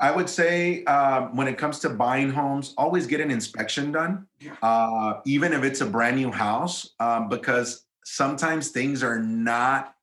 [0.00, 4.26] I would say uh, when it comes to buying homes, always get an inspection done,
[4.38, 4.54] yeah.
[4.62, 9.94] uh, even if it's a brand new house, um, because sometimes things are not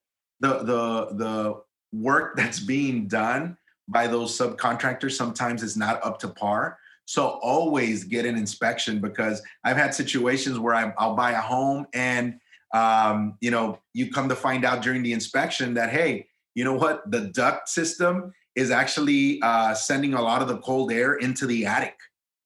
[0.41, 1.61] the the the
[1.93, 6.77] work that's being done by those subcontractors sometimes it's not up to par.
[7.05, 11.85] So always get an inspection because I've had situations where I, will buy a home
[11.93, 12.39] and
[12.73, 16.73] um, you know you come to find out during the inspection that hey, you know
[16.73, 21.45] what, the duct system is actually uh, sending a lot of the cold air into
[21.45, 21.97] the attic,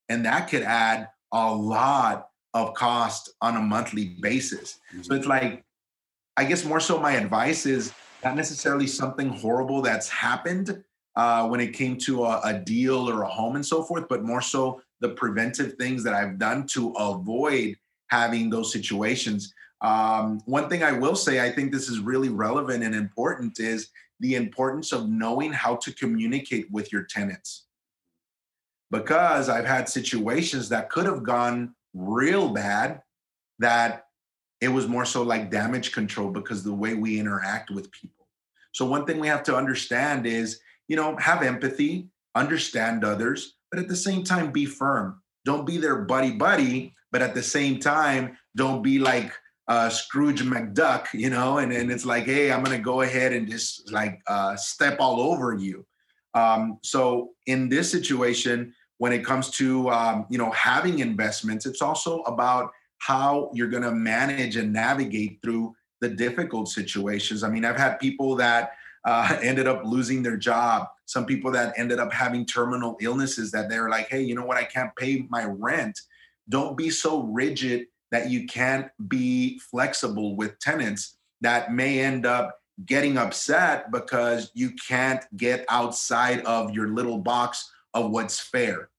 [0.09, 4.79] and that could add a lot of cost on a monthly basis.
[4.91, 5.03] Mm-hmm.
[5.03, 5.63] So it's like,
[6.35, 10.83] I guess more so my advice is not necessarily something horrible that's happened
[11.15, 14.23] uh, when it came to a, a deal or a home and so forth, but
[14.23, 19.53] more so the preventive things that I've done to avoid having those situations.
[19.81, 23.89] Um, one thing I will say, I think this is really relevant and important, is
[24.19, 27.65] the importance of knowing how to communicate with your tenants.
[28.91, 33.01] Because I've had situations that could have gone real bad
[33.59, 34.05] that
[34.61, 38.27] it was more so like damage control because the way we interact with people.
[38.73, 43.79] So one thing we have to understand is, you know, have empathy, understand others, but
[43.79, 45.21] at the same time be firm.
[45.45, 49.31] Don't be their buddy buddy, but at the same time, don't be like
[49.69, 53.49] uh, Scrooge McDuck, you know, and, and it's like, hey, I'm gonna go ahead and
[53.49, 55.85] just like uh, step all over you.
[56.33, 61.81] Um, so in this situation, when it comes to um, you know having investments it's
[61.81, 67.77] also about how you're to manage and navigate through the difficult situations i mean i've
[67.77, 68.73] had people that
[69.05, 73.69] uh, ended up losing their job some people that ended up having terminal illnesses that
[73.69, 75.99] they're like hey you know what i can't pay my rent
[76.49, 82.59] don't be so rigid that you can't be flexible with tenants that may end up
[82.85, 88.89] getting upset because you can't get outside of your little box of what's fair.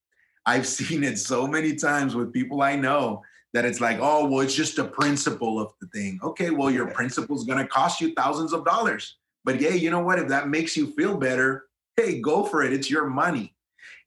[0.47, 4.41] I've seen it so many times with people I know that it's like, oh, well,
[4.41, 6.21] it's just a principle of the thing.
[6.23, 9.17] Okay, well, your principle is going to cost you thousands of dollars.
[9.45, 10.19] But yeah, you know what?
[10.19, 12.73] If that makes you feel better, hey, go for it.
[12.73, 13.55] It's your money.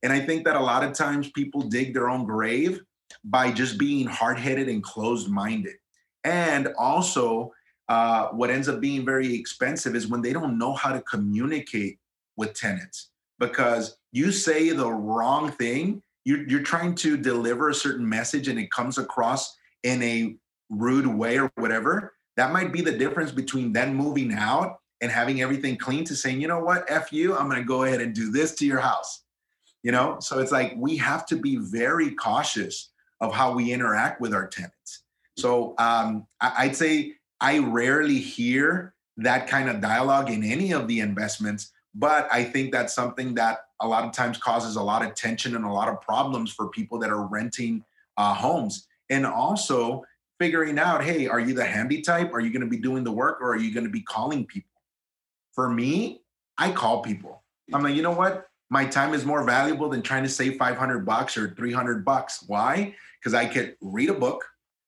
[0.03, 2.81] And I think that a lot of times people dig their own grave
[3.23, 5.75] by just being hard headed and closed minded.
[6.23, 7.51] And also,
[7.89, 11.99] uh, what ends up being very expensive is when they don't know how to communicate
[12.37, 18.07] with tenants because you say the wrong thing you're, you're trying to deliver a certain
[18.07, 20.35] message and it comes across in a
[20.69, 25.41] rude way or whatever that might be the difference between them moving out and having
[25.41, 28.15] everything clean to saying you know what f you i'm going to go ahead and
[28.15, 29.23] do this to your house
[29.83, 32.89] you know so it's like we have to be very cautious
[33.21, 35.03] of how we interact with our tenants
[35.37, 40.99] so um, i'd say i rarely hear that kind of dialogue in any of the
[40.99, 45.13] investments but I think that's something that a lot of times causes a lot of
[45.13, 47.83] tension and a lot of problems for people that are renting
[48.17, 48.87] uh, homes.
[49.09, 50.03] And also
[50.39, 52.33] figuring out, hey, are you the handy type?
[52.33, 54.45] Are you going to be doing the work or are you going to be calling
[54.45, 54.71] people?
[55.53, 56.21] For me,
[56.57, 57.43] I call people.
[57.73, 58.47] I'm like, you know what?
[58.69, 62.43] My time is more valuable than trying to save 500 bucks or 300 bucks.
[62.47, 62.95] Why?
[63.19, 64.43] Because I could read a book,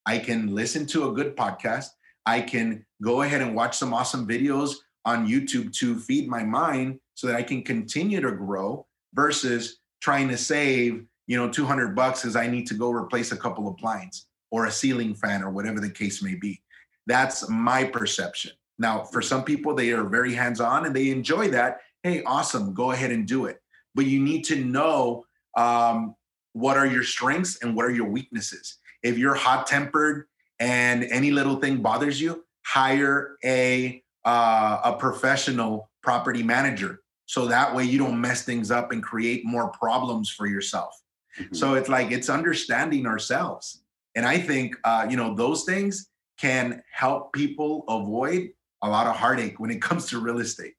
[0.05, 1.89] I can listen to a good podcast,
[2.25, 4.75] I can go ahead and watch some awesome videos
[5.05, 10.27] on YouTube to feed my mind so that I can continue to grow versus trying
[10.29, 13.77] to save, you know, 200 bucks because I need to go replace a couple of
[13.77, 16.61] blinds or a ceiling fan or whatever the case may be.
[17.07, 18.51] That's my perception.
[18.77, 21.79] Now, for some people, they are very hands on and they enjoy that.
[22.03, 23.59] Hey, awesome, go ahead and do it.
[23.93, 25.25] But you need to know
[25.57, 26.15] um,
[26.53, 28.77] what are your strengths and what are your weaknesses.
[29.03, 30.25] If you're hot tempered
[30.59, 37.01] and any little thing bothers you, hire a uh, a professional property manager.
[37.27, 40.99] So that way you don't mess things up and create more problems for yourself.
[41.39, 41.53] Mm-hmm.
[41.53, 43.83] So it's like it's understanding ourselves.
[44.15, 46.09] And I think, uh, you know, those things
[46.39, 48.49] can help people avoid
[48.85, 50.75] a lot of heartache when it comes to real estate.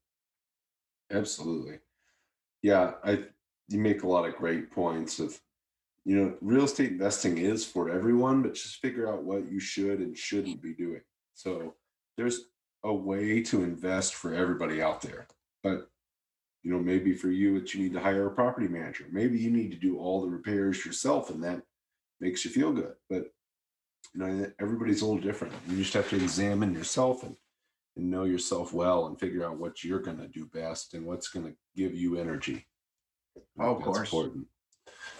[1.11, 1.79] Absolutely.
[2.63, 3.25] Yeah, I
[3.69, 5.41] you make a lot of great points of
[6.07, 9.99] you know, real estate investing is for everyone, but just figure out what you should
[9.99, 11.01] and shouldn't be doing.
[11.35, 11.75] So
[12.17, 12.43] there's
[12.85, 15.27] a way to invest for everybody out there.
[15.65, 15.91] But
[16.63, 19.07] you know, maybe for you, it's you need to hire a property manager.
[19.11, 21.63] Maybe you need to do all the repairs yourself, and that
[22.21, 22.95] makes you feel good.
[23.11, 23.33] But
[24.15, 25.55] you know, everybody's a little different.
[25.69, 27.37] You just have to examine yourself and
[27.97, 31.29] and know yourself well and figure out what you're going to do best and what's
[31.29, 32.67] going to give you energy.
[33.59, 34.09] Oh, of course.
[34.09, 34.47] Important.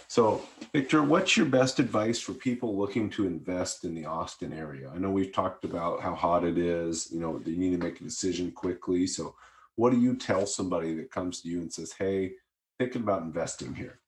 [0.09, 4.89] So, Victor, what's your best advice for people looking to invest in the Austin area?
[4.93, 7.99] I know we've talked about how hot it is, you know, you need to make
[7.99, 9.05] a decision quickly.
[9.05, 9.35] So,
[9.75, 12.33] what do you tell somebody that comes to you and says, "Hey,
[12.79, 13.99] thinking about investing here"?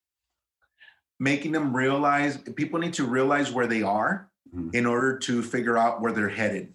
[1.20, 4.70] Making them realize people need to realize where they are mm-hmm.
[4.74, 6.74] in order to figure out where they're headed.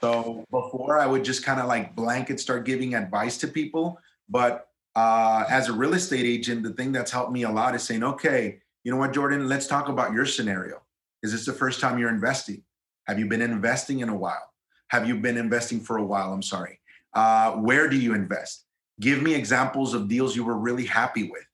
[0.00, 4.68] So, before I would just kind of like blanket start giving advice to people, but
[4.94, 8.02] uh, as a real estate agent, the thing that's helped me a lot is saying,
[8.02, 10.82] okay, you know what, Jordan, let's talk about your scenario.
[11.22, 12.62] Is this the first time you're investing?
[13.06, 14.52] Have you been investing in a while?
[14.88, 16.32] Have you been investing for a while?
[16.32, 16.80] I'm sorry.
[17.12, 18.64] Uh, where do you invest?
[19.00, 21.44] Give me examples of deals you were really happy with.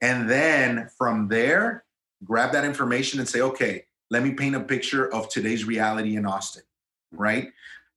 [0.00, 1.84] And then from there,
[2.24, 6.26] grab that information and say, okay, let me paint a picture of today's reality in
[6.26, 6.62] Austin,
[7.12, 7.50] right?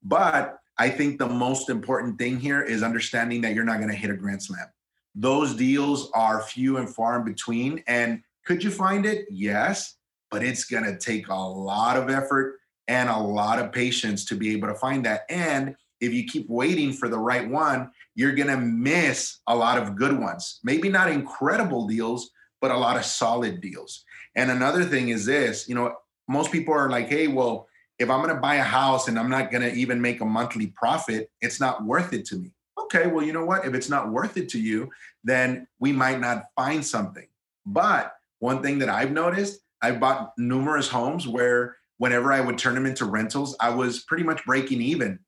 [0.03, 3.95] But I think the most important thing here is understanding that you're not going to
[3.95, 4.67] hit a grand slam.
[5.15, 7.81] Those deals are few and far in between.
[7.87, 9.25] And could you find it?
[9.31, 9.95] Yes,
[10.29, 14.35] but it's going to take a lot of effort and a lot of patience to
[14.35, 15.21] be able to find that.
[15.29, 19.77] And if you keep waiting for the right one, you're going to miss a lot
[19.77, 20.59] of good ones.
[20.63, 22.29] Maybe not incredible deals,
[22.61, 24.03] but a lot of solid deals.
[24.35, 25.95] And another thing is this, you know,
[26.27, 27.67] most people are like, hey, well,
[27.99, 30.25] if I'm going to buy a house and I'm not going to even make a
[30.25, 32.51] monthly profit, it's not worth it to me.
[32.79, 33.65] Okay, well, you know what?
[33.65, 34.89] If it's not worth it to you,
[35.23, 37.27] then we might not find something.
[37.65, 42.75] But one thing that I've noticed, I've bought numerous homes where whenever I would turn
[42.75, 45.19] them into rentals, I was pretty much breaking even.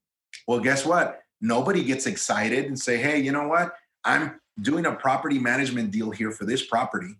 [0.47, 1.21] Well, guess what?
[1.39, 3.73] Nobody gets excited and say, hey, you know what?
[4.03, 7.15] I'm doing a property management deal here for this property.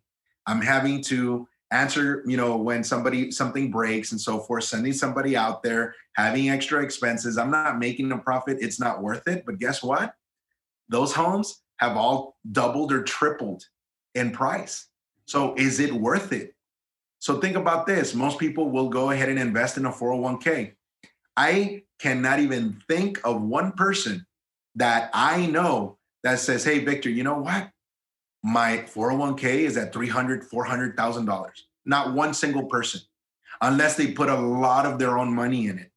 [0.46, 5.36] I'm having to answer you know when somebody something breaks and so forth sending somebody
[5.36, 7.38] out there having extra expenses.
[7.38, 8.58] I'm not making a profit.
[8.62, 9.44] It's not worth it.
[9.46, 10.14] But guess what?
[10.90, 13.64] Those homes have all doubled or tripled
[14.16, 14.88] in price.
[15.26, 16.56] So is it worth it?
[17.20, 18.16] So think about this.
[18.16, 20.74] Most people will go ahead and invest in a 401k
[21.38, 24.26] i cannot even think of one person
[24.76, 27.70] that i know that says hey victor you know what
[28.44, 31.68] my 401k is at 300 400000 dollars.
[31.86, 33.02] Not one single person
[33.62, 35.92] unless they put a lot of their own money in it.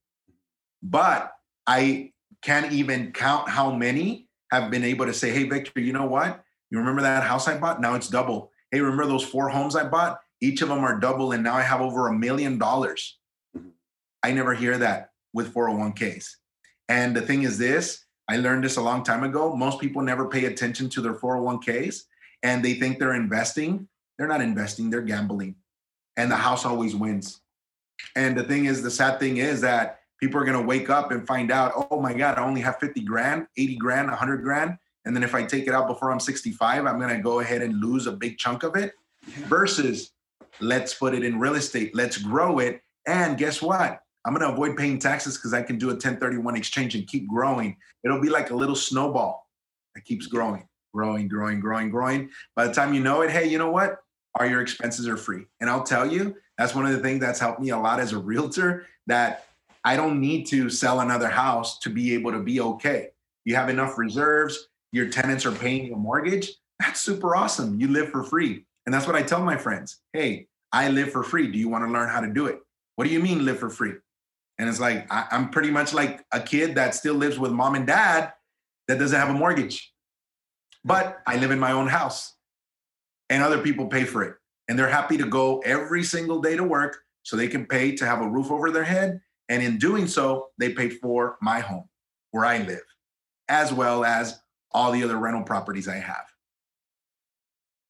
[0.83, 1.33] But
[1.67, 2.13] i
[2.43, 6.43] can't even count how many have been able to say hey victor you know what?
[6.71, 7.81] You remember that house i bought?
[7.81, 8.51] Now it's double.
[8.71, 10.21] Hey remember those four homes i bought?
[10.41, 13.19] Each of them are double and now i have over a million dollars.
[13.57, 13.69] Mm-hmm.
[14.23, 16.27] I never hear that with 401ks
[16.89, 19.55] and the thing is this i learned this a long time ago.
[19.55, 22.05] Most people never pay attention to their 401ks
[22.43, 23.89] and they think they're investing,
[24.19, 25.57] they're not investing, they're gambling.
[26.17, 27.41] And the house always wins.
[28.17, 31.11] And the thing is, the sad thing is that people are going to wake up
[31.11, 34.77] and find out, oh my God, I only have 50 grand, 80 grand, 100 grand.
[35.05, 37.63] And then if I take it out before I'm 65, I'm going to go ahead
[37.63, 38.93] and lose a big chunk of it.
[39.49, 40.13] Versus,
[40.61, 42.81] let's put it in real estate, let's grow it.
[43.07, 44.01] And guess what?
[44.25, 47.27] I'm going to avoid paying taxes because I can do a 1031 exchange and keep
[47.29, 47.77] growing.
[48.05, 49.47] It'll be like a little snowball
[49.95, 52.31] that keeps growing growing, growing, growing, growing.
[52.57, 53.99] By the time you know it, hey, you know what?
[54.39, 55.45] All your expenses are free.
[55.61, 58.13] And I'll tell you, that's one of the things that's helped me a lot as
[58.13, 59.47] a realtor that
[59.85, 63.09] I don't need to sell another house to be able to be okay.
[63.45, 66.53] You have enough reserves, your tenants are paying your mortgage.
[66.79, 67.81] That's super awesome.
[67.81, 68.65] You live for free.
[68.87, 70.01] And that's what I tell my friends.
[70.13, 71.51] Hey, I live for free.
[71.51, 72.61] Do you want to learn how to do it?
[72.97, 73.93] What do you mean live for free?
[74.59, 77.75] And it's like, I, am pretty much like a kid that still lives with mom
[77.75, 78.33] and dad
[78.89, 79.93] that doesn't have a mortgage.
[80.85, 82.35] But I live in my own house
[83.29, 84.37] and other people pay for it.
[84.69, 88.07] And they're happy to go every single day to work so they can pay to
[88.07, 89.21] have a roof over their head.
[89.49, 91.89] And in doing so, they pay for my home
[92.31, 92.85] where I live,
[93.49, 94.39] as well as
[94.73, 96.25] all the other rental properties I have.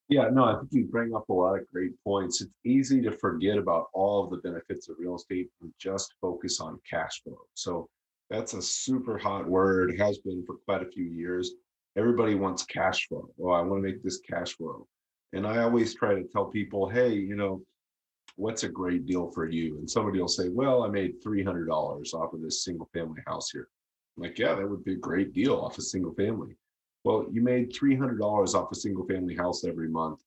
[0.09, 2.41] Yeah, no, I think you bring up a lot of great points.
[2.41, 6.59] It's easy to forget about all of the benefits of real estate and just focus
[6.59, 7.39] on cash flow.
[7.55, 7.89] So
[8.31, 11.53] that's a super hot word, has been for quite a few years
[11.97, 13.29] everybody wants cash flow.
[13.41, 14.87] Oh, I want to make this cash flow.
[15.33, 17.63] And I always try to tell people, hey, you know,
[18.37, 19.79] what's a great deal for you?
[19.79, 21.69] And somebody will say, well, I made $300
[22.15, 23.69] off of this single family house here.
[24.17, 26.57] I'm like, yeah, that would be a great deal off a single family.
[27.05, 30.21] Well, you made $300 off a single family house every month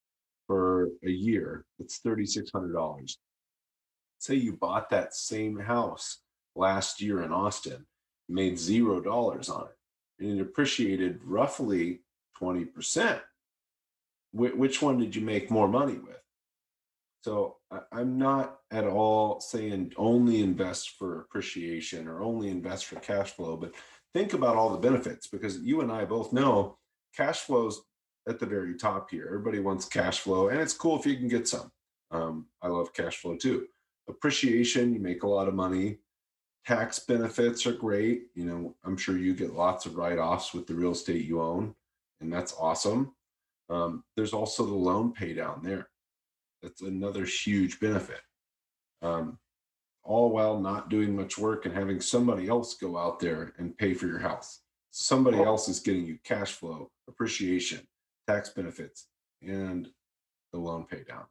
[0.47, 1.65] for a year.
[1.79, 3.17] That's $3,600.
[4.19, 6.19] Say you bought that same house
[6.55, 7.85] last year in Austin,
[8.29, 9.77] made zero dollars on it
[10.19, 12.01] it appreciated roughly
[12.41, 13.19] 20%.
[14.31, 16.21] Wh- which one did you make more money with?
[17.21, 22.99] So I- am not at all saying only invest for appreciation or only invest for
[22.99, 23.73] cash flow, but
[24.13, 26.77] think about all the benefits because you and I both know
[27.15, 27.81] cash flows
[28.27, 29.25] at the very top here.
[29.27, 31.71] Everybody wants cash flow, and it's cool if you can get some.
[32.11, 33.67] Um, I love cash flow too.
[34.09, 35.99] Appreciation, you make a lot of money
[36.65, 38.27] tax benefits are great.
[38.35, 41.41] You know, I'm sure you get lots of write offs with the real estate you
[41.41, 41.75] own,
[42.21, 43.13] and that's awesome.
[43.69, 45.89] Um, there's also the loan pay down there.
[46.61, 48.21] That's another huge benefit.
[49.01, 49.37] Um,
[50.03, 53.93] all while not doing much work and having somebody else go out there and pay
[53.93, 54.59] for your house.
[54.91, 57.79] Somebody else is getting you cash flow, appreciation.
[58.27, 59.07] tax benefits,
[59.41, 59.89] and
[60.51, 61.25] the loan pay down.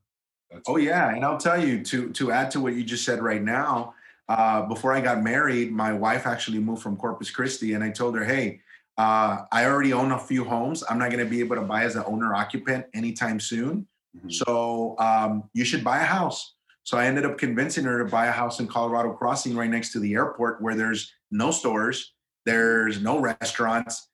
[0.50, 3.22] That's oh yeah, and I'll tell you to to add to what you just said
[3.22, 3.94] right now.
[4.28, 8.16] Uh, before I got married, my wife actually moved from Corpus Christi, and I told
[8.16, 8.60] her, "Hey,
[8.96, 10.84] uh, I already own a few homes.
[10.88, 13.86] I'm not going to be able to buy as an owner occupant anytime soon.
[14.16, 14.30] Mm-hmm.
[14.30, 16.54] So um, you should buy a house."
[16.84, 19.92] So I ended up convincing her to buy a house in Colorado Crossing, right next
[19.92, 22.14] to the airport, where there's no stores,
[22.44, 24.08] there's no restaurants.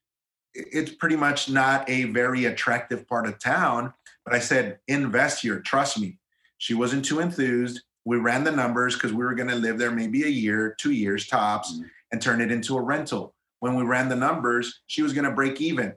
[0.54, 3.94] It's pretty much not a very attractive part of town.
[4.24, 6.18] But I said, invest here, trust me.
[6.58, 7.80] She wasn't too enthused.
[8.08, 10.92] We ran the numbers because we were going to live there maybe a year, two
[10.92, 11.82] years tops, mm-hmm.
[12.10, 13.34] and turn it into a rental.
[13.60, 15.92] When we ran the numbers, she was going to break even.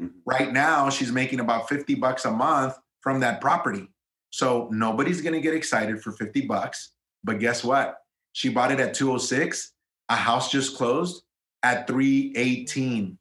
[0.00, 0.16] Mm-hmm.
[0.24, 3.86] Right now, she's making about 50 bucks a month from that property.
[4.30, 6.92] So nobody's going to get excited for 50 bucks.
[7.22, 7.98] But guess what?
[8.32, 9.72] She bought it at 206.
[10.08, 11.22] A house just closed
[11.62, 13.18] at 318.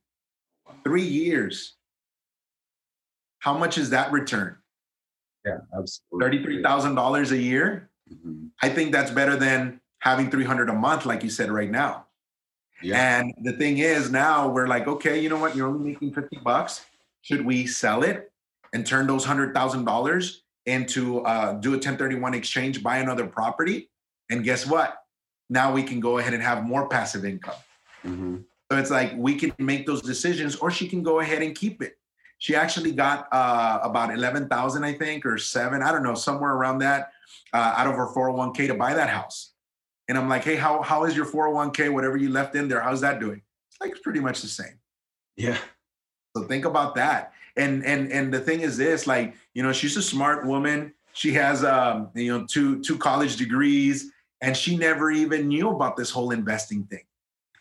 [0.85, 1.75] Three years.
[3.39, 4.55] How much is that return?
[5.45, 6.39] Yeah, absolutely.
[6.63, 7.89] $33,000 a year.
[8.11, 8.47] Mm-hmm.
[8.61, 12.05] I think that's better than having 300 a month, like you said right now.
[12.81, 13.19] Yeah.
[13.19, 15.55] And the thing is, now we're like, okay, you know what?
[15.55, 16.85] You're only making 50 bucks.
[17.21, 18.31] Should we sell it
[18.73, 20.35] and turn those $100,000
[20.65, 23.89] into uh, do a 1031 exchange, buy another property?
[24.29, 24.97] And guess what?
[25.49, 27.55] Now we can go ahead and have more passive income.
[28.05, 28.37] Mm-hmm.
[28.71, 31.81] So it's like we can make those decisions, or she can go ahead and keep
[31.81, 31.97] it.
[32.39, 36.79] She actually got uh, about 11,000, I think, or seven, I don't know, somewhere around
[36.79, 37.11] that
[37.53, 39.53] uh, out of her 401k to buy that house.
[40.07, 43.01] And I'm like, hey, how, how is your 401k, whatever you left in there, how's
[43.01, 43.41] that doing?
[43.69, 44.79] It's like, it's pretty much the same.
[45.35, 45.57] Yeah.
[46.35, 47.33] So think about that.
[47.57, 50.93] And, and, and the thing is this, like, you know, she's a smart woman.
[51.13, 54.11] She has, um, you know, two, two college degrees
[54.41, 57.03] and she never even knew about this whole investing thing.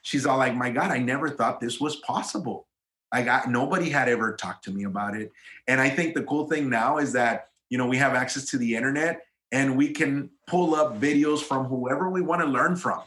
[0.02, 2.66] She's all like, my God, I never thought this was possible.
[3.10, 5.32] I got nobody had ever talked to me about it.
[5.68, 8.58] And I think the cool thing now is that, you know, we have access to
[8.58, 9.22] the internet
[9.54, 13.00] and we can pull up videos from whoever we want to learn from.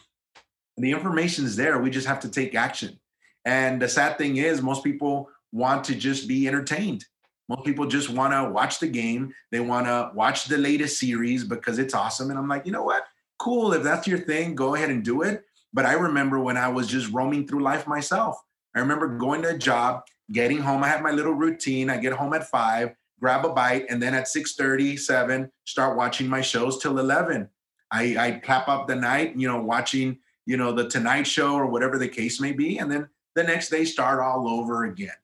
[0.78, 1.78] The information is there.
[1.80, 2.98] We just have to take action.
[3.44, 7.04] And the sad thing is, most people want to just be entertained.
[7.50, 9.34] Most people just want to watch the game.
[9.52, 12.30] They want to watch the latest series because it's awesome.
[12.30, 13.04] And I'm like, you know what?
[13.40, 13.74] Cool.
[13.74, 15.44] If that's your thing, go ahead and do it.
[15.74, 18.42] But I remember when I was just roaming through life myself.
[18.74, 20.82] I remember going to a job, getting home.
[20.82, 21.90] I had my little routine.
[21.90, 26.28] I get home at five, grab a bite, and then at 6 7, start watching
[26.28, 27.50] my shows till 11.
[27.92, 31.68] I, I clap up the night, you know, watching, you know, the Tonight Show or
[31.68, 32.80] whatever the case may be.
[32.80, 35.16] And then the next day start all over again.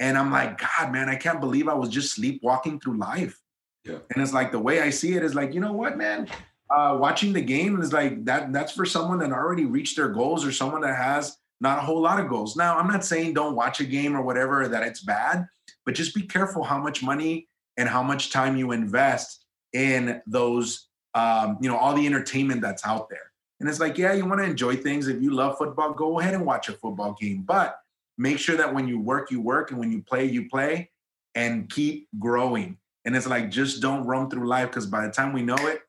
[0.00, 3.40] And I'm like, God, man, I can't believe I was just sleepwalking through life.
[3.84, 3.98] Yeah.
[4.14, 6.28] And it's like the way I see it is like, you know what, man?
[6.70, 8.52] Uh, watching the game is like that.
[8.52, 12.00] That's for someone that already reached their goals or someone that has not a whole
[12.00, 12.56] lot of goals.
[12.56, 15.48] Now, I'm not saying don't watch a game or whatever that it's bad,
[15.88, 20.88] but just be careful how much money and how much time you invest in those,
[21.14, 23.32] um, you know, all the entertainment that's out there.
[23.58, 25.08] And it's like, yeah, you want to enjoy things.
[25.08, 27.78] If you love football, go ahead and watch a football game, but
[28.18, 30.90] make sure that when you work, you work, and when you play, you play,
[31.34, 32.76] and keep growing.
[33.06, 35.80] And it's like, just don't roam through life because by the time we know it,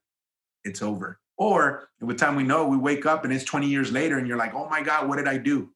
[0.63, 1.19] it's over.
[1.37, 4.29] Or by the time we know, we wake up and it's 20 years later and
[4.29, 5.71] you're like, oh my God, what did I do?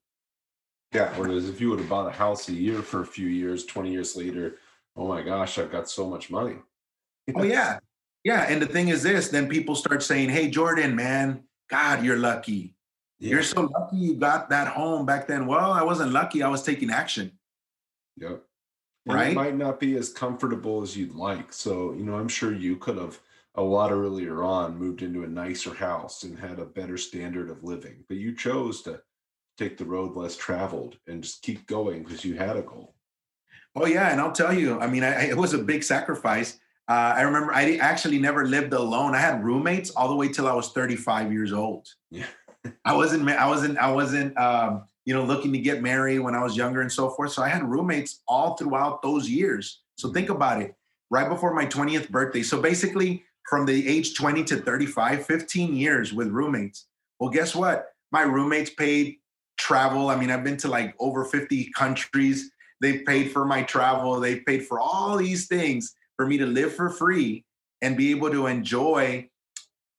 [0.94, 1.14] Yeah.
[1.18, 3.92] Whereas if you would have bought a house a year for a few years, 20
[3.92, 4.58] years later,
[4.96, 6.58] oh my gosh, I've got so much money.
[7.36, 7.80] oh, yeah.
[8.24, 8.46] Yeah.
[8.48, 12.76] And the thing is this then people start saying, hey, Jordan, man, God, you're lucky.
[13.20, 13.32] Yeah.
[13.32, 15.46] You're so lucky you got that home back then.
[15.46, 16.44] Well, I wasn't lucky.
[16.44, 17.32] I was taking action.
[18.18, 18.44] Yep.
[19.06, 19.32] And right.
[19.32, 21.52] It might not be as comfortable as you'd like.
[21.52, 23.20] So, you know, I'm sure you could have
[23.56, 27.64] a lot earlier on moved into a nicer house and had a better standard of
[27.64, 29.00] living but you chose to
[29.58, 32.96] take the road less traveled and just keep going because you had a goal.
[33.76, 36.60] Oh yeah and i'll tell you i mean I, it was a big sacrifice.
[36.88, 39.16] Uh, i remember i actually never lived alone.
[39.16, 41.88] I had roommates all the way till i was 35 years old.
[42.12, 42.28] Yeah.
[42.86, 46.44] I wasn't i wasn't i wasn't um, you know looking to get married when i
[46.44, 49.82] was younger and so forth so i had roommates all throughout those years.
[49.98, 50.36] So think mm-hmm.
[50.36, 50.76] about it.
[51.10, 56.14] Right before my 20th birthday so basically from the age 20 to 35, 15 years
[56.14, 56.88] with roommates.
[57.20, 57.90] Well, guess what?
[58.12, 59.18] My roommates paid
[59.58, 60.10] travel.
[60.10, 62.52] I mean, I've been to like over 50 countries.
[62.82, 64.20] They've paid for my travel.
[64.20, 67.46] They've paid for all these things for me to live for free
[67.82, 69.30] and be able to enjoy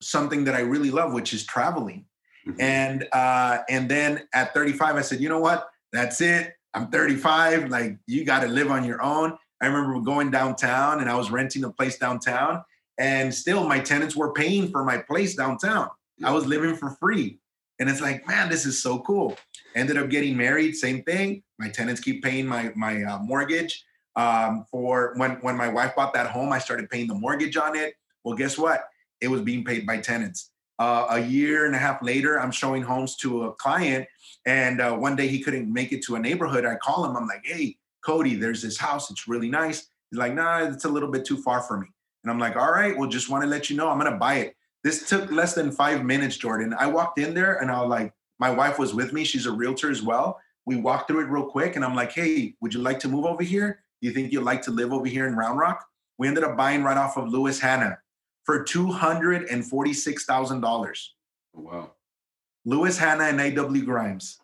[0.00, 2.04] something that I really love, which is traveling.
[2.46, 2.60] Mm-hmm.
[2.60, 5.68] And uh, and then at 35, I said, you know what?
[5.92, 6.54] That's it.
[6.74, 7.70] I'm 35.
[7.70, 9.36] Like you got to live on your own.
[9.62, 12.62] I remember going downtown and I was renting a place downtown
[12.98, 15.88] and still my tenants were paying for my place downtown.
[16.22, 17.38] I was living for free.
[17.84, 19.36] And it's like, man, this is so cool.
[19.74, 21.42] Ended up getting married, same thing.
[21.58, 23.84] My tenants keep paying my my uh, mortgage.
[24.16, 27.76] Um, for when when my wife bought that home, I started paying the mortgage on
[27.76, 27.92] it.
[28.24, 28.88] Well, guess what?
[29.20, 30.50] It was being paid by tenants.
[30.78, 34.08] Uh, a year and a half later, I'm showing homes to a client,
[34.46, 36.64] and uh, one day he couldn't make it to a neighborhood.
[36.64, 37.14] I call him.
[37.18, 39.10] I'm like, "Hey, Cody, there's this house.
[39.10, 41.88] It's really nice." He's like, "Nah, it's a little bit too far for me."
[42.22, 44.36] And I'm like, "All right, well, just want to let you know, I'm gonna buy
[44.36, 46.74] it." This took less than five minutes, Jordan.
[46.78, 49.24] I walked in there, and I was like, my wife was with me.
[49.24, 50.38] She's a realtor as well.
[50.66, 53.24] We walked through it real quick, and I'm like, "Hey, would you like to move
[53.24, 53.82] over here?
[54.00, 55.86] Do you think you'd like to live over here in Round Rock?"
[56.18, 57.98] We ended up buying right off of Louis Henna
[58.44, 61.14] for two hundred and forty-six thousand dollars.
[61.56, 61.90] Oh, wow.
[62.64, 63.84] Louis Henna and A.W.
[63.84, 64.38] Grimes.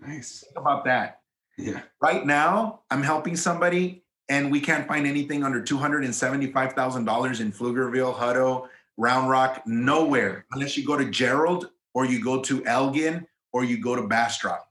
[0.00, 0.40] Nice.
[0.40, 1.20] Think about that.
[1.58, 1.82] Yeah.
[2.00, 6.72] Right now, I'm helping somebody, and we can't find anything under two hundred and seventy-five
[6.72, 8.68] thousand dollars in Pflugerville, Hutto,
[9.00, 13.78] Round Rock, nowhere, unless you go to Jarrell or you go to Elgin or you
[13.78, 14.68] go to Bastrop.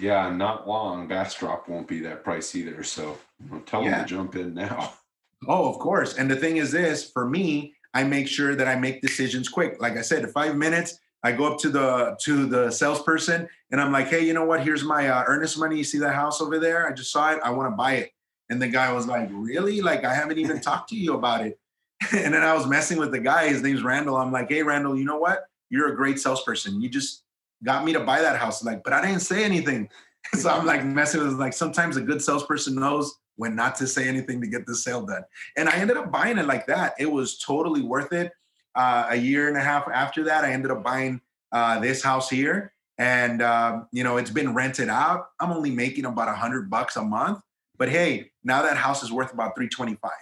[0.00, 1.06] Yeah, not long.
[1.06, 2.82] Bastrop won't be that price either.
[2.82, 3.18] So
[3.66, 4.94] tell them to jump in now.
[5.46, 6.16] Oh, of course.
[6.16, 9.80] And the thing is this for me, I make sure that I make decisions quick.
[9.80, 13.80] Like I said, in five minutes, I go up to the to the salesperson and
[13.80, 14.64] I'm like, hey, you know what?
[14.64, 15.76] Here's my uh, earnest money.
[15.76, 16.88] You see that house over there?
[16.88, 17.38] I just saw it.
[17.44, 18.10] I want to buy it.
[18.50, 19.80] And the guy was like, really?
[19.80, 21.56] Like I haven't even talked to you about it.
[22.12, 23.48] and then I was messing with the guy.
[23.48, 24.16] His name's Randall.
[24.16, 25.46] I'm like, hey, Randall, you know what?
[25.70, 26.80] You're a great salesperson.
[26.80, 27.24] You just
[27.64, 28.64] got me to buy that house.
[28.64, 29.88] Like, but I didn't say anything.
[30.34, 34.08] so I'm like messing with like sometimes a good salesperson knows when not to say
[34.08, 35.22] anything to get the sale done.
[35.56, 36.94] And I ended up buying it like that.
[36.98, 38.32] It was totally worth it.
[38.74, 41.20] Uh, a year and a half after that, I ended up buying
[41.52, 45.30] uh, this house here, and uh, you know it's been rented out.
[45.40, 47.40] I'm only making about a hundred bucks a month,
[47.76, 50.12] but hey, now that house is worth about three twenty five.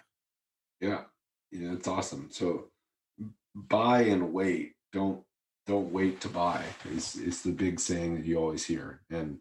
[0.81, 1.03] Yeah.
[1.51, 2.29] Yeah, it's awesome.
[2.31, 2.67] So
[3.55, 4.75] buy and wait.
[4.93, 5.23] Don't
[5.67, 6.63] don't wait to buy
[6.95, 9.01] is is the big saying that you always hear.
[9.11, 9.39] And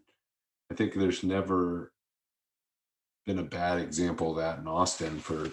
[0.70, 1.92] I think there's never
[3.26, 5.50] been a bad example of that in Austin for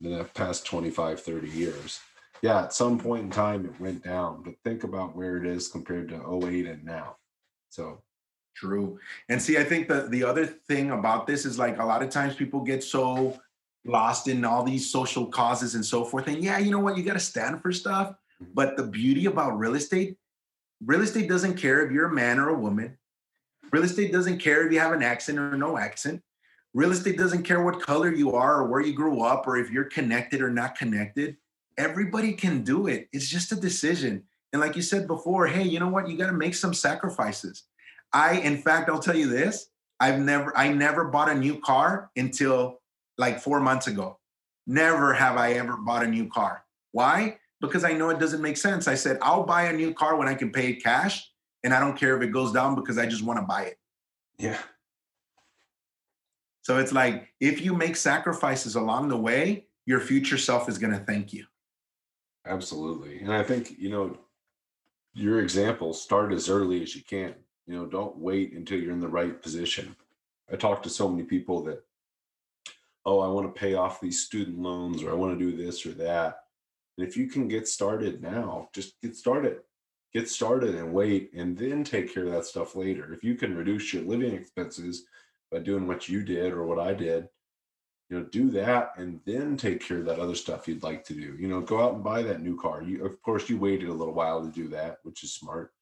[0.00, 2.00] the past 25, 30 years.
[2.40, 5.68] Yeah, at some point in time it went down, but think about where it is
[5.68, 7.16] compared to 08 and now.
[7.68, 8.02] So
[8.54, 8.98] True.
[9.28, 12.10] And see, I think the the other thing about this is like a lot of
[12.10, 13.40] times people get so
[13.84, 16.26] lost in all these social causes and so forth.
[16.28, 16.96] And yeah, you know what?
[16.96, 18.14] You got to stand for stuff.
[18.54, 20.16] But the beauty about real estate,
[20.84, 22.96] real estate doesn't care if you're a man or a woman.
[23.70, 26.22] Real estate doesn't care if you have an accent or no accent.
[26.72, 29.70] Real estate doesn't care what color you are or where you grew up or if
[29.70, 31.36] you're connected or not connected.
[31.76, 33.08] Everybody can do it.
[33.12, 34.24] It's just a decision.
[34.52, 36.08] And like you said before, hey, you know what?
[36.08, 37.64] You got to make some sacrifices.
[38.12, 39.68] I, in fact, I'll tell you this.
[40.00, 42.79] I've never, I never bought a new car until
[43.20, 44.18] like four months ago.
[44.66, 46.64] Never have I ever bought a new car.
[46.92, 47.38] Why?
[47.60, 48.88] Because I know it doesn't make sense.
[48.88, 51.30] I said, I'll buy a new car when I can pay it cash.
[51.62, 53.78] And I don't care if it goes down because I just want to buy it.
[54.38, 54.58] yeah.
[56.62, 60.92] So it's like, if you make sacrifices along the way, your future self is going
[60.92, 61.44] to thank you.
[62.46, 63.20] Absolutely.
[63.20, 64.16] And I think, you know,
[65.14, 67.34] your example, start as early as you can.
[67.66, 69.96] You know, don't wait until you're in the right position.
[70.52, 71.82] I talk to so many people that,
[73.04, 75.86] oh, I want to pay off these student loans or I want to do this
[75.86, 76.40] or that.
[76.98, 79.58] And if you can get started now, just get started.
[80.12, 83.12] Get started and wait and then take care of that stuff later.
[83.12, 85.04] If you can reduce your living expenses
[85.52, 87.28] by doing what you did or what I did,
[88.10, 91.14] you know do that and then take care of that other stuff you'd like to
[91.14, 93.88] do you know go out and buy that new car you of course you waited
[93.88, 95.72] a little while to do that which is smart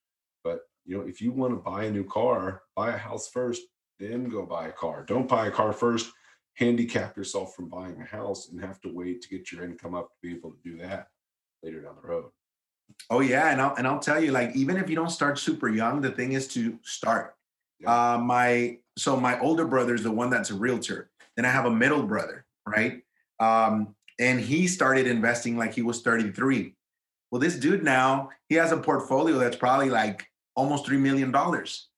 [0.44, 3.62] but you know if you want to buy a new car buy a house first
[3.98, 6.12] then go buy a car don't buy a car first
[6.58, 10.10] handicap yourself from buying a house and have to wait to get your income up
[10.10, 11.08] to be able to do that
[11.62, 12.26] later down the road
[13.10, 15.68] Oh yeah, and I'll and I'll tell you, like even if you don't start super
[15.68, 17.34] young, the thing is to start.
[17.80, 18.14] Yeah.
[18.14, 21.10] Uh, my so my older brother is the one that's a realtor.
[21.36, 23.02] Then I have a middle brother, right?
[23.40, 26.74] Um, and he started investing like he was 33.
[27.30, 31.88] Well, this dude now he has a portfolio that's probably like almost three million dollars.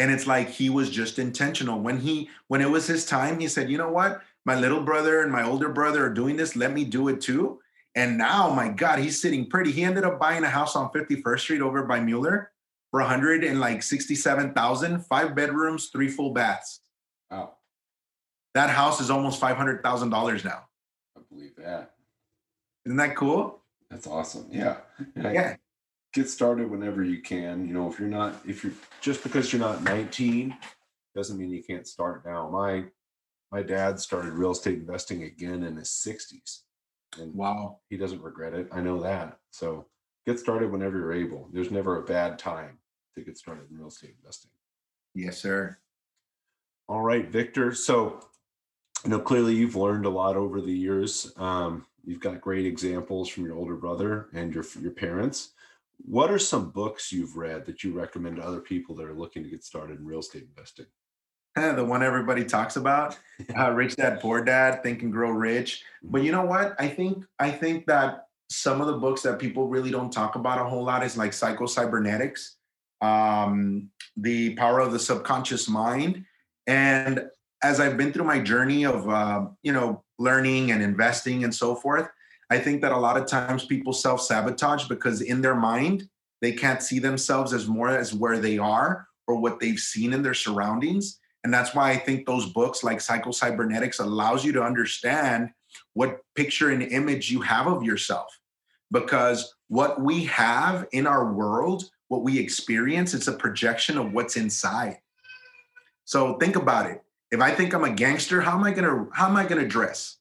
[0.00, 1.78] And it's like he was just intentional.
[1.78, 4.22] When he when it was his time, he said, you know what?
[4.46, 6.56] My little brother and my older brother are doing this.
[6.56, 7.60] Let me do it too.
[7.94, 9.72] And now, my God, he's sitting pretty.
[9.72, 12.50] He ended up buying a house on 51st Street over by Mueller
[12.90, 16.80] for 100 and like 67,000, five bedrooms, three full baths.
[17.30, 17.56] wow
[18.54, 20.60] That house is almost $500,000 now.
[21.16, 21.92] i believe that
[22.86, 23.60] Isn't that cool?
[23.90, 24.76] that's awesome yeah
[25.16, 25.56] Yeah.
[26.12, 27.66] Get started whenever you can.
[27.66, 30.56] You know, if you're not, if you're just because you're not 19
[31.14, 32.48] doesn't mean you can't start now.
[32.48, 32.84] My
[33.52, 36.60] my dad started real estate investing again in his 60s,
[37.18, 37.80] and Wow.
[37.88, 38.68] he doesn't regret it.
[38.70, 39.38] I know that.
[39.50, 39.86] So
[40.24, 41.48] get started whenever you're able.
[41.52, 42.78] There's never a bad time
[43.16, 44.52] to get started in real estate investing.
[45.16, 45.78] Yes, sir.
[46.88, 47.74] All right, Victor.
[47.74, 48.20] So,
[49.04, 51.32] you know, clearly you've learned a lot over the years.
[51.36, 55.54] Um, you've got great examples from your older brother and your your parents.
[56.04, 59.42] What are some books you've read that you recommend to other people that are looking
[59.42, 60.86] to get started in real estate investing?
[61.56, 63.18] the one everybody talks about,
[63.58, 65.82] uh, Rich Dad Poor Dad, Think and Grow Rich.
[66.02, 66.74] But you know what?
[66.78, 70.64] I think I think that some of the books that people really don't talk about
[70.64, 72.56] a whole lot is like Psycho Cybernetics,
[73.00, 76.24] um, The Power of the Subconscious Mind,
[76.66, 77.26] and
[77.62, 81.74] as I've been through my journey of uh, you know learning and investing and so
[81.74, 82.08] forth,
[82.50, 86.08] I think that a lot of times people self sabotage because in their mind
[86.40, 90.22] they can't see themselves as more as where they are or what they've seen in
[90.22, 91.20] their surroundings.
[91.44, 95.50] And that's why I think those books like Psycho Cybernetics allows you to understand
[95.94, 98.38] what picture and image you have of yourself.
[98.90, 104.36] Because what we have in our world, what we experience, it's a projection of what's
[104.36, 104.98] inside.
[106.04, 107.00] So think about it.
[107.30, 110.16] If I think I'm a gangster, how am I gonna how am I gonna dress?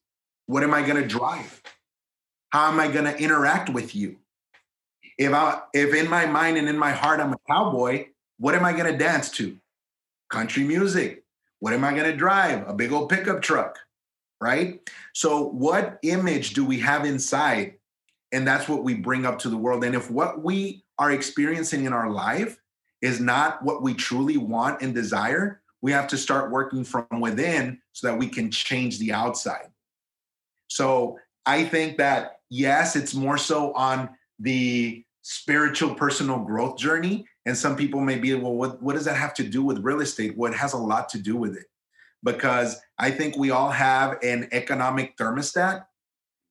[0.46, 1.62] What am I gonna drive?
[2.50, 4.18] How am I gonna interact with you?
[5.18, 8.66] If I if in my mind and in my heart I'm a cowboy, what am
[8.66, 9.58] I gonna dance to?
[10.30, 11.24] country music.
[11.60, 12.68] What am I going to drive?
[12.68, 13.78] A big old pickup truck,
[14.40, 14.80] right?
[15.14, 17.76] So, what image do we have inside?
[18.32, 19.84] And that's what we bring up to the world.
[19.84, 22.60] And if what we are experiencing in our life
[23.02, 27.82] is not what we truly want and desire, we have to start working from within
[27.94, 29.70] so that we can change the outside.
[30.68, 31.18] So,
[31.50, 37.76] I think that yes, it's more so on the spiritual personal growth journey and some
[37.76, 40.38] people may be, well, what, what does that have to do with real estate?
[40.38, 41.66] Well, it has a lot to do with it
[42.22, 45.86] because I think we all have an economic thermostat.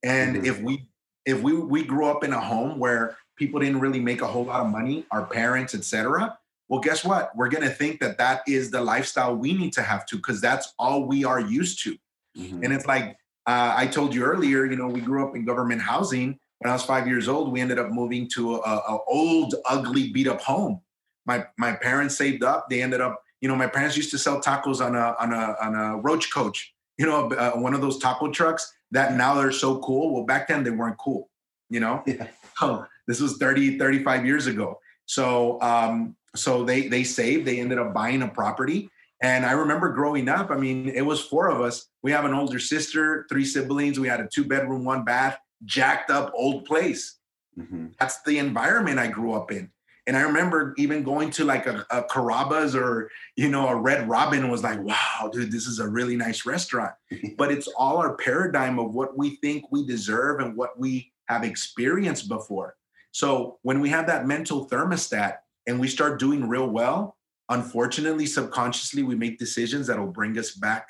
[0.02, 0.46] And mm-hmm.
[0.46, 0.88] if we
[1.24, 4.46] if we we grew up in a home where people didn't really make a whole
[4.46, 6.36] lot of money, our parents, etc.
[6.68, 7.30] Well, guess what?
[7.36, 10.40] We're going to think that that is the lifestyle we need to have to because
[10.40, 11.96] that's all we are used to.
[12.36, 12.64] Mm-hmm.
[12.64, 13.16] And it's like
[13.48, 16.38] uh, I told you earlier, you know, we grew up in government housing.
[16.58, 20.12] When I was five years old, we ended up moving to a, a old, ugly,
[20.12, 20.82] beat up home
[21.28, 22.68] my my parents saved up.
[22.68, 25.54] They ended up, you know, my parents used to sell tacos on a on a
[25.62, 29.52] on a roach coach, you know, uh, one of those taco trucks that now they're
[29.52, 30.12] so cool.
[30.12, 31.30] Well, back then they weren't cool,
[31.70, 32.02] you know.
[32.04, 32.26] Yeah.
[32.60, 34.80] Oh, this was 30 35 years ago.
[35.06, 38.90] So um so they they saved, they ended up buying a property.
[39.20, 41.88] And I remember growing up, I mean, it was four of us.
[42.02, 43.98] We have an older sister, three siblings.
[43.98, 47.16] We had a two bedroom, one bath, jacked up old place.
[47.58, 47.88] Mm-hmm.
[47.98, 49.70] That's the environment I grew up in.
[50.06, 54.08] And I remember even going to like a, a Carrabba's or, you know, a Red
[54.08, 56.92] Robin was like, wow, dude, this is a really nice restaurant.
[57.36, 61.44] but it's all our paradigm of what we think we deserve and what we have
[61.44, 62.76] experienced before.
[63.12, 67.17] So when we have that mental thermostat and we start doing real well,
[67.48, 70.88] unfortunately, subconsciously, we make decisions that'll bring us back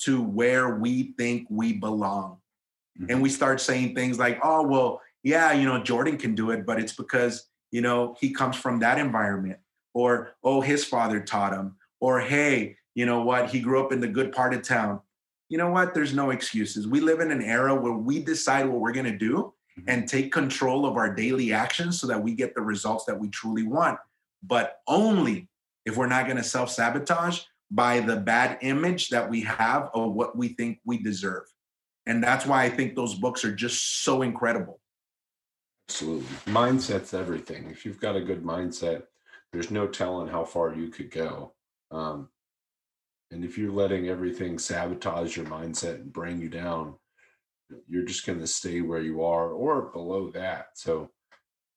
[0.00, 2.38] to where we think we belong.
[2.98, 3.10] Mm-hmm.
[3.10, 6.64] And we start saying things like, oh, well, yeah, you know, Jordan can do it,
[6.64, 9.58] but it's because you know he comes from that environment
[9.94, 14.00] or oh his father taught him or hey you know what he grew up in
[14.00, 15.00] the good part of town
[15.48, 18.80] you know what there's no excuses we live in an era where we decide what
[18.80, 19.88] we're going to do mm-hmm.
[19.88, 23.28] and take control of our daily actions so that we get the results that we
[23.28, 23.98] truly want
[24.42, 25.48] but only
[25.86, 30.36] if we're not going to self-sabotage by the bad image that we have of what
[30.36, 31.44] we think we deserve
[32.06, 34.80] and that's why i think those books are just so incredible
[35.90, 36.28] Absolutely.
[36.46, 37.68] Mindset's everything.
[37.68, 39.02] If you've got a good mindset,
[39.52, 41.52] there's no telling how far you could go.
[41.90, 42.28] Um,
[43.32, 46.94] and if you're letting everything sabotage your mindset and bring you down,
[47.88, 50.66] you're just going to stay where you are or below that.
[50.74, 51.10] So,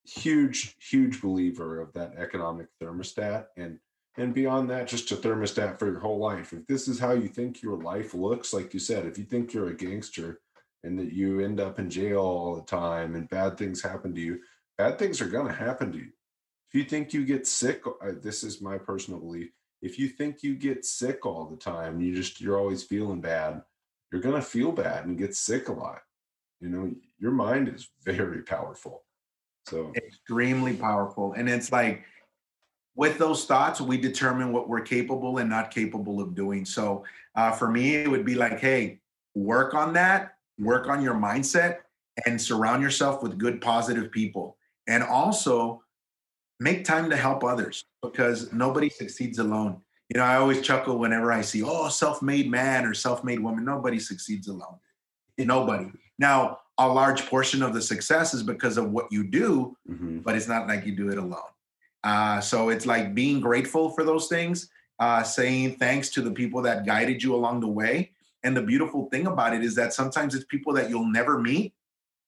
[0.04, 3.46] huge, huge believer of that economic thermostat.
[3.56, 3.80] And
[4.16, 6.52] and beyond that, just a thermostat for your whole life.
[6.52, 9.52] If this is how you think your life looks, like you said, if you think
[9.52, 10.40] you're a gangster,
[10.84, 14.20] and that you end up in jail all the time and bad things happen to
[14.20, 14.38] you,
[14.78, 16.10] bad things are going to happen to you.
[16.68, 19.50] If you think you get sick, uh, this is my personal belief.
[19.80, 23.62] If you think you get sick all the time, you just you're always feeling bad,
[24.12, 26.00] you're going to feel bad and get sick a lot.
[26.60, 29.04] You know, your mind is very powerful.
[29.66, 31.32] So extremely powerful.
[31.32, 32.04] And it's like
[32.96, 36.64] with those thoughts, we determine what we're capable and not capable of doing.
[36.64, 39.00] So uh, for me, it would be like, hey,
[39.34, 41.78] work on that work on your mindset
[42.26, 44.56] and surround yourself with good positive people.
[44.86, 45.82] And also
[46.60, 49.80] make time to help others because nobody succeeds alone.
[50.10, 53.64] You know i always chuckle whenever i see oh self-made man or self-made woman.
[53.64, 54.78] Nobody succeeds alone.
[55.38, 55.90] Nobody.
[56.18, 60.18] Now a large portion of the success is because of what you do mm-hmm.
[60.18, 61.40] but it's not like you do it alone
[62.04, 64.68] uh, so it's like being grateful for those things
[65.00, 68.12] uh, saying thanks to the people that guided you along the way.
[68.42, 71.72] And the beautiful thing about it is that sometimes it's people that you'll never meet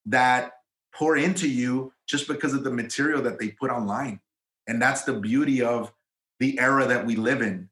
[0.07, 0.53] that
[0.95, 4.21] pour into you just because of the material that they put online.
[4.67, 5.93] And that's the beauty of
[6.41, 7.69] the era that we live in.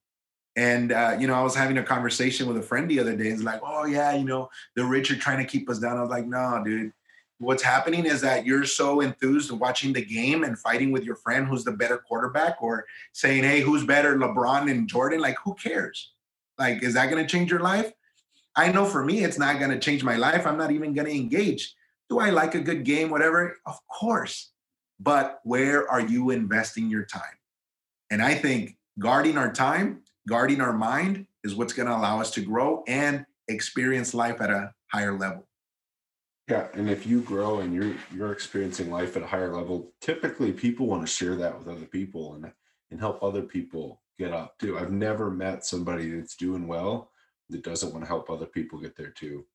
[0.56, 3.28] And uh, you know, I was having a conversation with a friend the other day.
[3.28, 5.96] It's like, oh yeah, you know, the rich are trying to keep us down.
[5.96, 6.92] I was like, no, dude.
[7.38, 11.46] What's happening is that you're so enthused watching the game and fighting with your friend
[11.46, 15.20] who's the better quarterback, or saying, hey, who's better, LeBron and Jordan?
[15.20, 16.12] Like, who cares?
[16.58, 17.92] Like, is that going to change your life?
[18.56, 20.46] I know for me, it's not going to change my life.
[20.46, 21.74] I'm not even going to engage.
[22.08, 23.56] Do I like a good game, whatever?
[23.66, 24.52] Of course.
[25.00, 27.22] But where are you investing your time?
[28.10, 32.30] And I think guarding our time, guarding our mind is what's going to allow us
[32.32, 35.48] to grow and experience life at a higher level.
[36.48, 40.52] Yeah, and if you grow and you're you're experiencing life at a higher level, typically
[40.52, 42.52] people want to share that with other people and
[42.90, 44.78] and help other people get up too.
[44.78, 47.10] I've never met somebody that's doing well
[47.48, 49.46] that doesn't want to help other people get there too.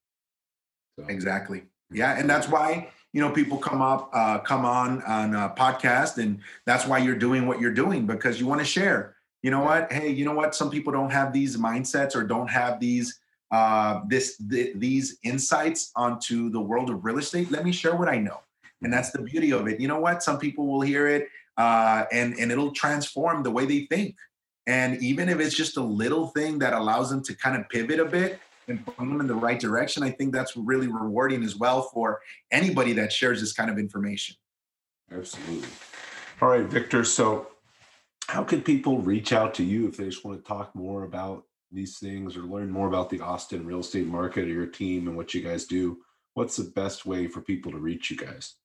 [0.97, 1.05] So.
[1.07, 1.63] Exactly.
[1.91, 6.17] Yeah, and that's why you know people come up, uh, come on on a podcast,
[6.17, 9.15] and that's why you're doing what you're doing because you want to share.
[9.43, 9.91] You know what?
[9.91, 10.55] Hey, you know what?
[10.55, 13.18] Some people don't have these mindsets or don't have these
[13.51, 17.51] uh, this th- these insights onto the world of real estate.
[17.51, 18.41] Let me share what I know,
[18.81, 19.79] and that's the beauty of it.
[19.79, 20.23] You know what?
[20.23, 21.27] Some people will hear it,
[21.57, 24.15] uh, and and it'll transform the way they think.
[24.67, 27.99] And even if it's just a little thing that allows them to kind of pivot
[27.99, 28.39] a bit,
[28.69, 32.21] and point them in the right direction, I think that's really rewarding as well for
[32.51, 34.35] anybody that shares this kind of information.
[35.11, 35.67] Absolutely.
[36.41, 37.03] All right, Victor.
[37.03, 37.47] So,
[38.27, 41.45] how can people reach out to you if they just want to talk more about
[41.71, 45.15] these things or learn more about the Austin real estate market or your team and
[45.15, 45.99] what you guys do?
[46.33, 48.55] What's the best way for people to reach you guys?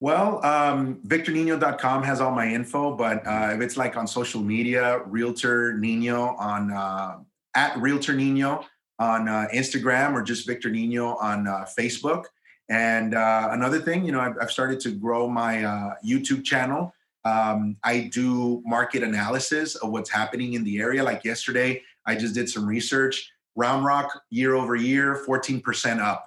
[0.00, 5.00] Well, um, victornino.com has all my info, but uh, if it's like on social media,
[5.06, 7.18] Realtor Nino on uh,
[7.54, 8.64] at Realtor Nino
[8.98, 12.24] on uh, Instagram or just Victor Nino on uh, Facebook.
[12.68, 16.94] And uh, another thing, you know, I've, I've, started to grow my uh, YouTube channel.
[17.24, 21.02] Um, I do market analysis of what's happening in the area.
[21.02, 23.30] Like yesterday, I just did some research.
[23.56, 26.26] Round Rock, year over year, 14% up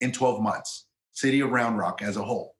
[0.00, 0.86] in 12 months.
[1.12, 2.54] City of Round Rock as a whole.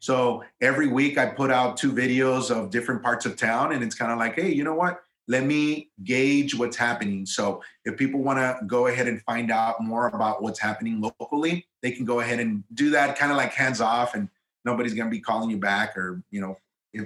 [0.00, 3.94] So every week I put out two videos of different parts of town, and it's
[3.94, 5.00] kind of like, hey, you know what?
[5.28, 7.26] let me gauge what's happening.
[7.26, 11.66] So if people want to go ahead and find out more about what's happening locally,
[11.82, 14.28] they can go ahead and do that kind of like hands off and
[14.64, 16.56] nobody's going to be calling you back or, you know,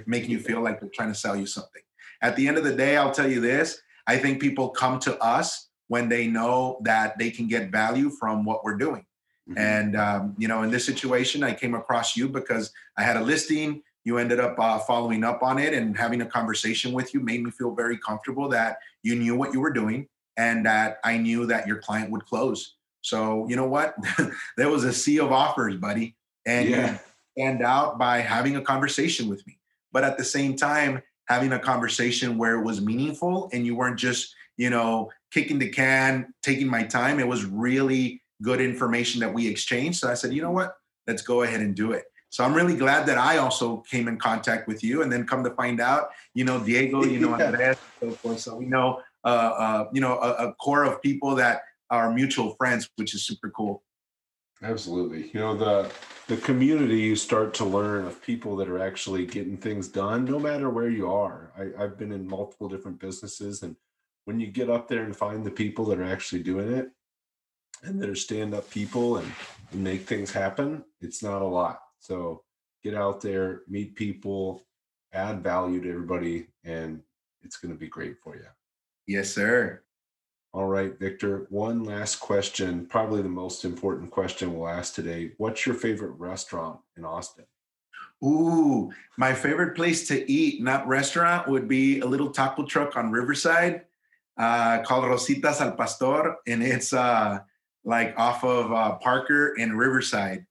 [0.05, 1.81] making you feel like they're trying to sell you something.
[2.21, 5.17] At the end of the day, I'll tell you this, I think people come to
[5.23, 9.05] us when they know that they can get value from what we're doing.
[9.49, 9.57] Mm-hmm.
[9.57, 13.21] And um, you know, in this situation, I came across you because I had a
[13.21, 17.21] listing you ended up uh, following up on it and having a conversation with you
[17.21, 21.17] made me feel very comfortable that you knew what you were doing and that I
[21.17, 22.75] knew that your client would close.
[23.01, 23.95] So you know what?
[24.57, 26.91] there was a sea of offers, buddy, and yeah.
[26.91, 26.99] you
[27.37, 29.57] stand out by having a conversation with me.
[29.91, 33.97] But at the same time, having a conversation where it was meaningful and you weren't
[33.97, 37.19] just you know kicking the can, taking my time.
[37.19, 39.99] It was really good information that we exchanged.
[39.99, 40.75] So I said, you know what?
[41.07, 42.05] Let's go ahead and do it.
[42.29, 45.43] So I'm really glad that I also came in contact with you, and then come
[45.43, 47.33] to find out, you know, Diego, you know.
[47.39, 48.39] Andres, so forth.
[48.39, 51.61] So we know, uh, uh, you know, a, a core of people that
[51.91, 53.83] are mutual friends, which is super cool.
[54.63, 55.29] Absolutely.
[55.33, 55.91] You know, the
[56.27, 60.39] the community you start to learn of people that are actually getting things done, no
[60.39, 61.51] matter where you are.
[61.57, 63.75] I, I've been in multiple different businesses, and
[64.23, 66.89] when you get up there and find the people that are actually doing it
[67.83, 69.29] and that are stand up people and,
[69.73, 71.81] and make things happen, it's not a lot.
[71.99, 72.43] So
[72.83, 74.63] get out there, meet people,
[75.11, 77.01] add value to everybody, and
[77.41, 78.47] it's going to be great for you.
[79.07, 79.83] Yes, sir.
[80.53, 81.47] All right, Victor.
[81.49, 85.31] One last question, probably the most important question we'll ask today.
[85.37, 87.45] What's your favorite restaurant in Austin?
[88.23, 93.11] Ooh, my favorite place to eat, not restaurant, would be a little taco truck on
[93.11, 93.81] Riverside
[94.37, 96.35] uh, called Rositas al Pastor.
[96.45, 97.39] And it's uh,
[97.83, 100.45] like off of uh, Parker and Riverside.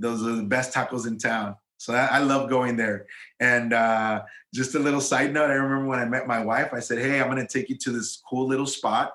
[0.00, 1.54] Those are the best tacos in town.
[1.78, 3.06] So I, I love going there.
[3.38, 6.80] And uh, just a little side note, I remember when I met my wife, I
[6.80, 9.12] said, Hey, I'm going to take you to this cool little spot.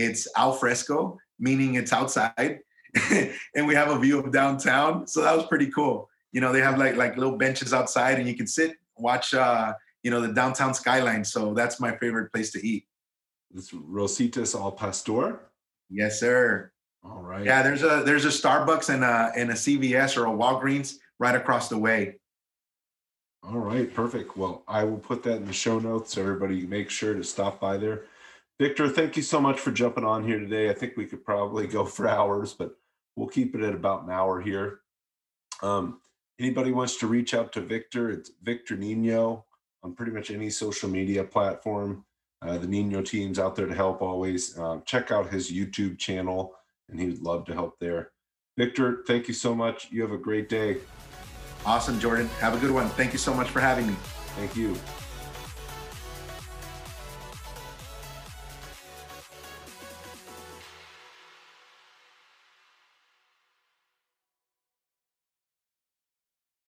[0.00, 2.60] It's al fresco, meaning it's outside.
[3.54, 5.06] and we have a view of downtown.
[5.06, 6.08] So that was pretty cool.
[6.32, 9.72] You know, they have like like little benches outside and you can sit, watch uh,
[10.02, 11.24] you know, the downtown skyline.
[11.24, 12.86] So that's my favorite place to eat.
[13.54, 15.40] It's Rositas al Pastor.
[15.88, 16.72] Yes, sir.
[17.04, 17.44] All right.
[17.44, 21.34] Yeah, there's a there's a Starbucks and a and a CVS or a Walgreens right
[21.34, 22.16] across the way.
[23.42, 24.36] All right, perfect.
[24.36, 26.14] Well, I will put that in the show notes.
[26.14, 28.02] So everybody make sure to stop by there.
[28.60, 30.68] Victor, thank you so much for jumping on here today.
[30.68, 32.76] I think we could probably go for hours, but
[33.16, 34.80] we'll keep it at about an hour here.
[35.62, 36.02] Um,
[36.38, 39.46] anybody wants to reach out to Victor, it's Victor Nino
[39.82, 42.04] on pretty much any social media platform.
[42.42, 44.58] Uh, the Nino team's out there to help always.
[44.58, 46.54] Uh, check out his YouTube channel,
[46.90, 48.10] and he would love to help there.
[48.58, 49.90] Victor, thank you so much.
[49.90, 50.76] You have a great day.
[51.64, 52.28] Awesome, Jordan.
[52.40, 52.90] Have a good one.
[52.90, 53.94] Thank you so much for having me.
[54.36, 54.76] Thank you.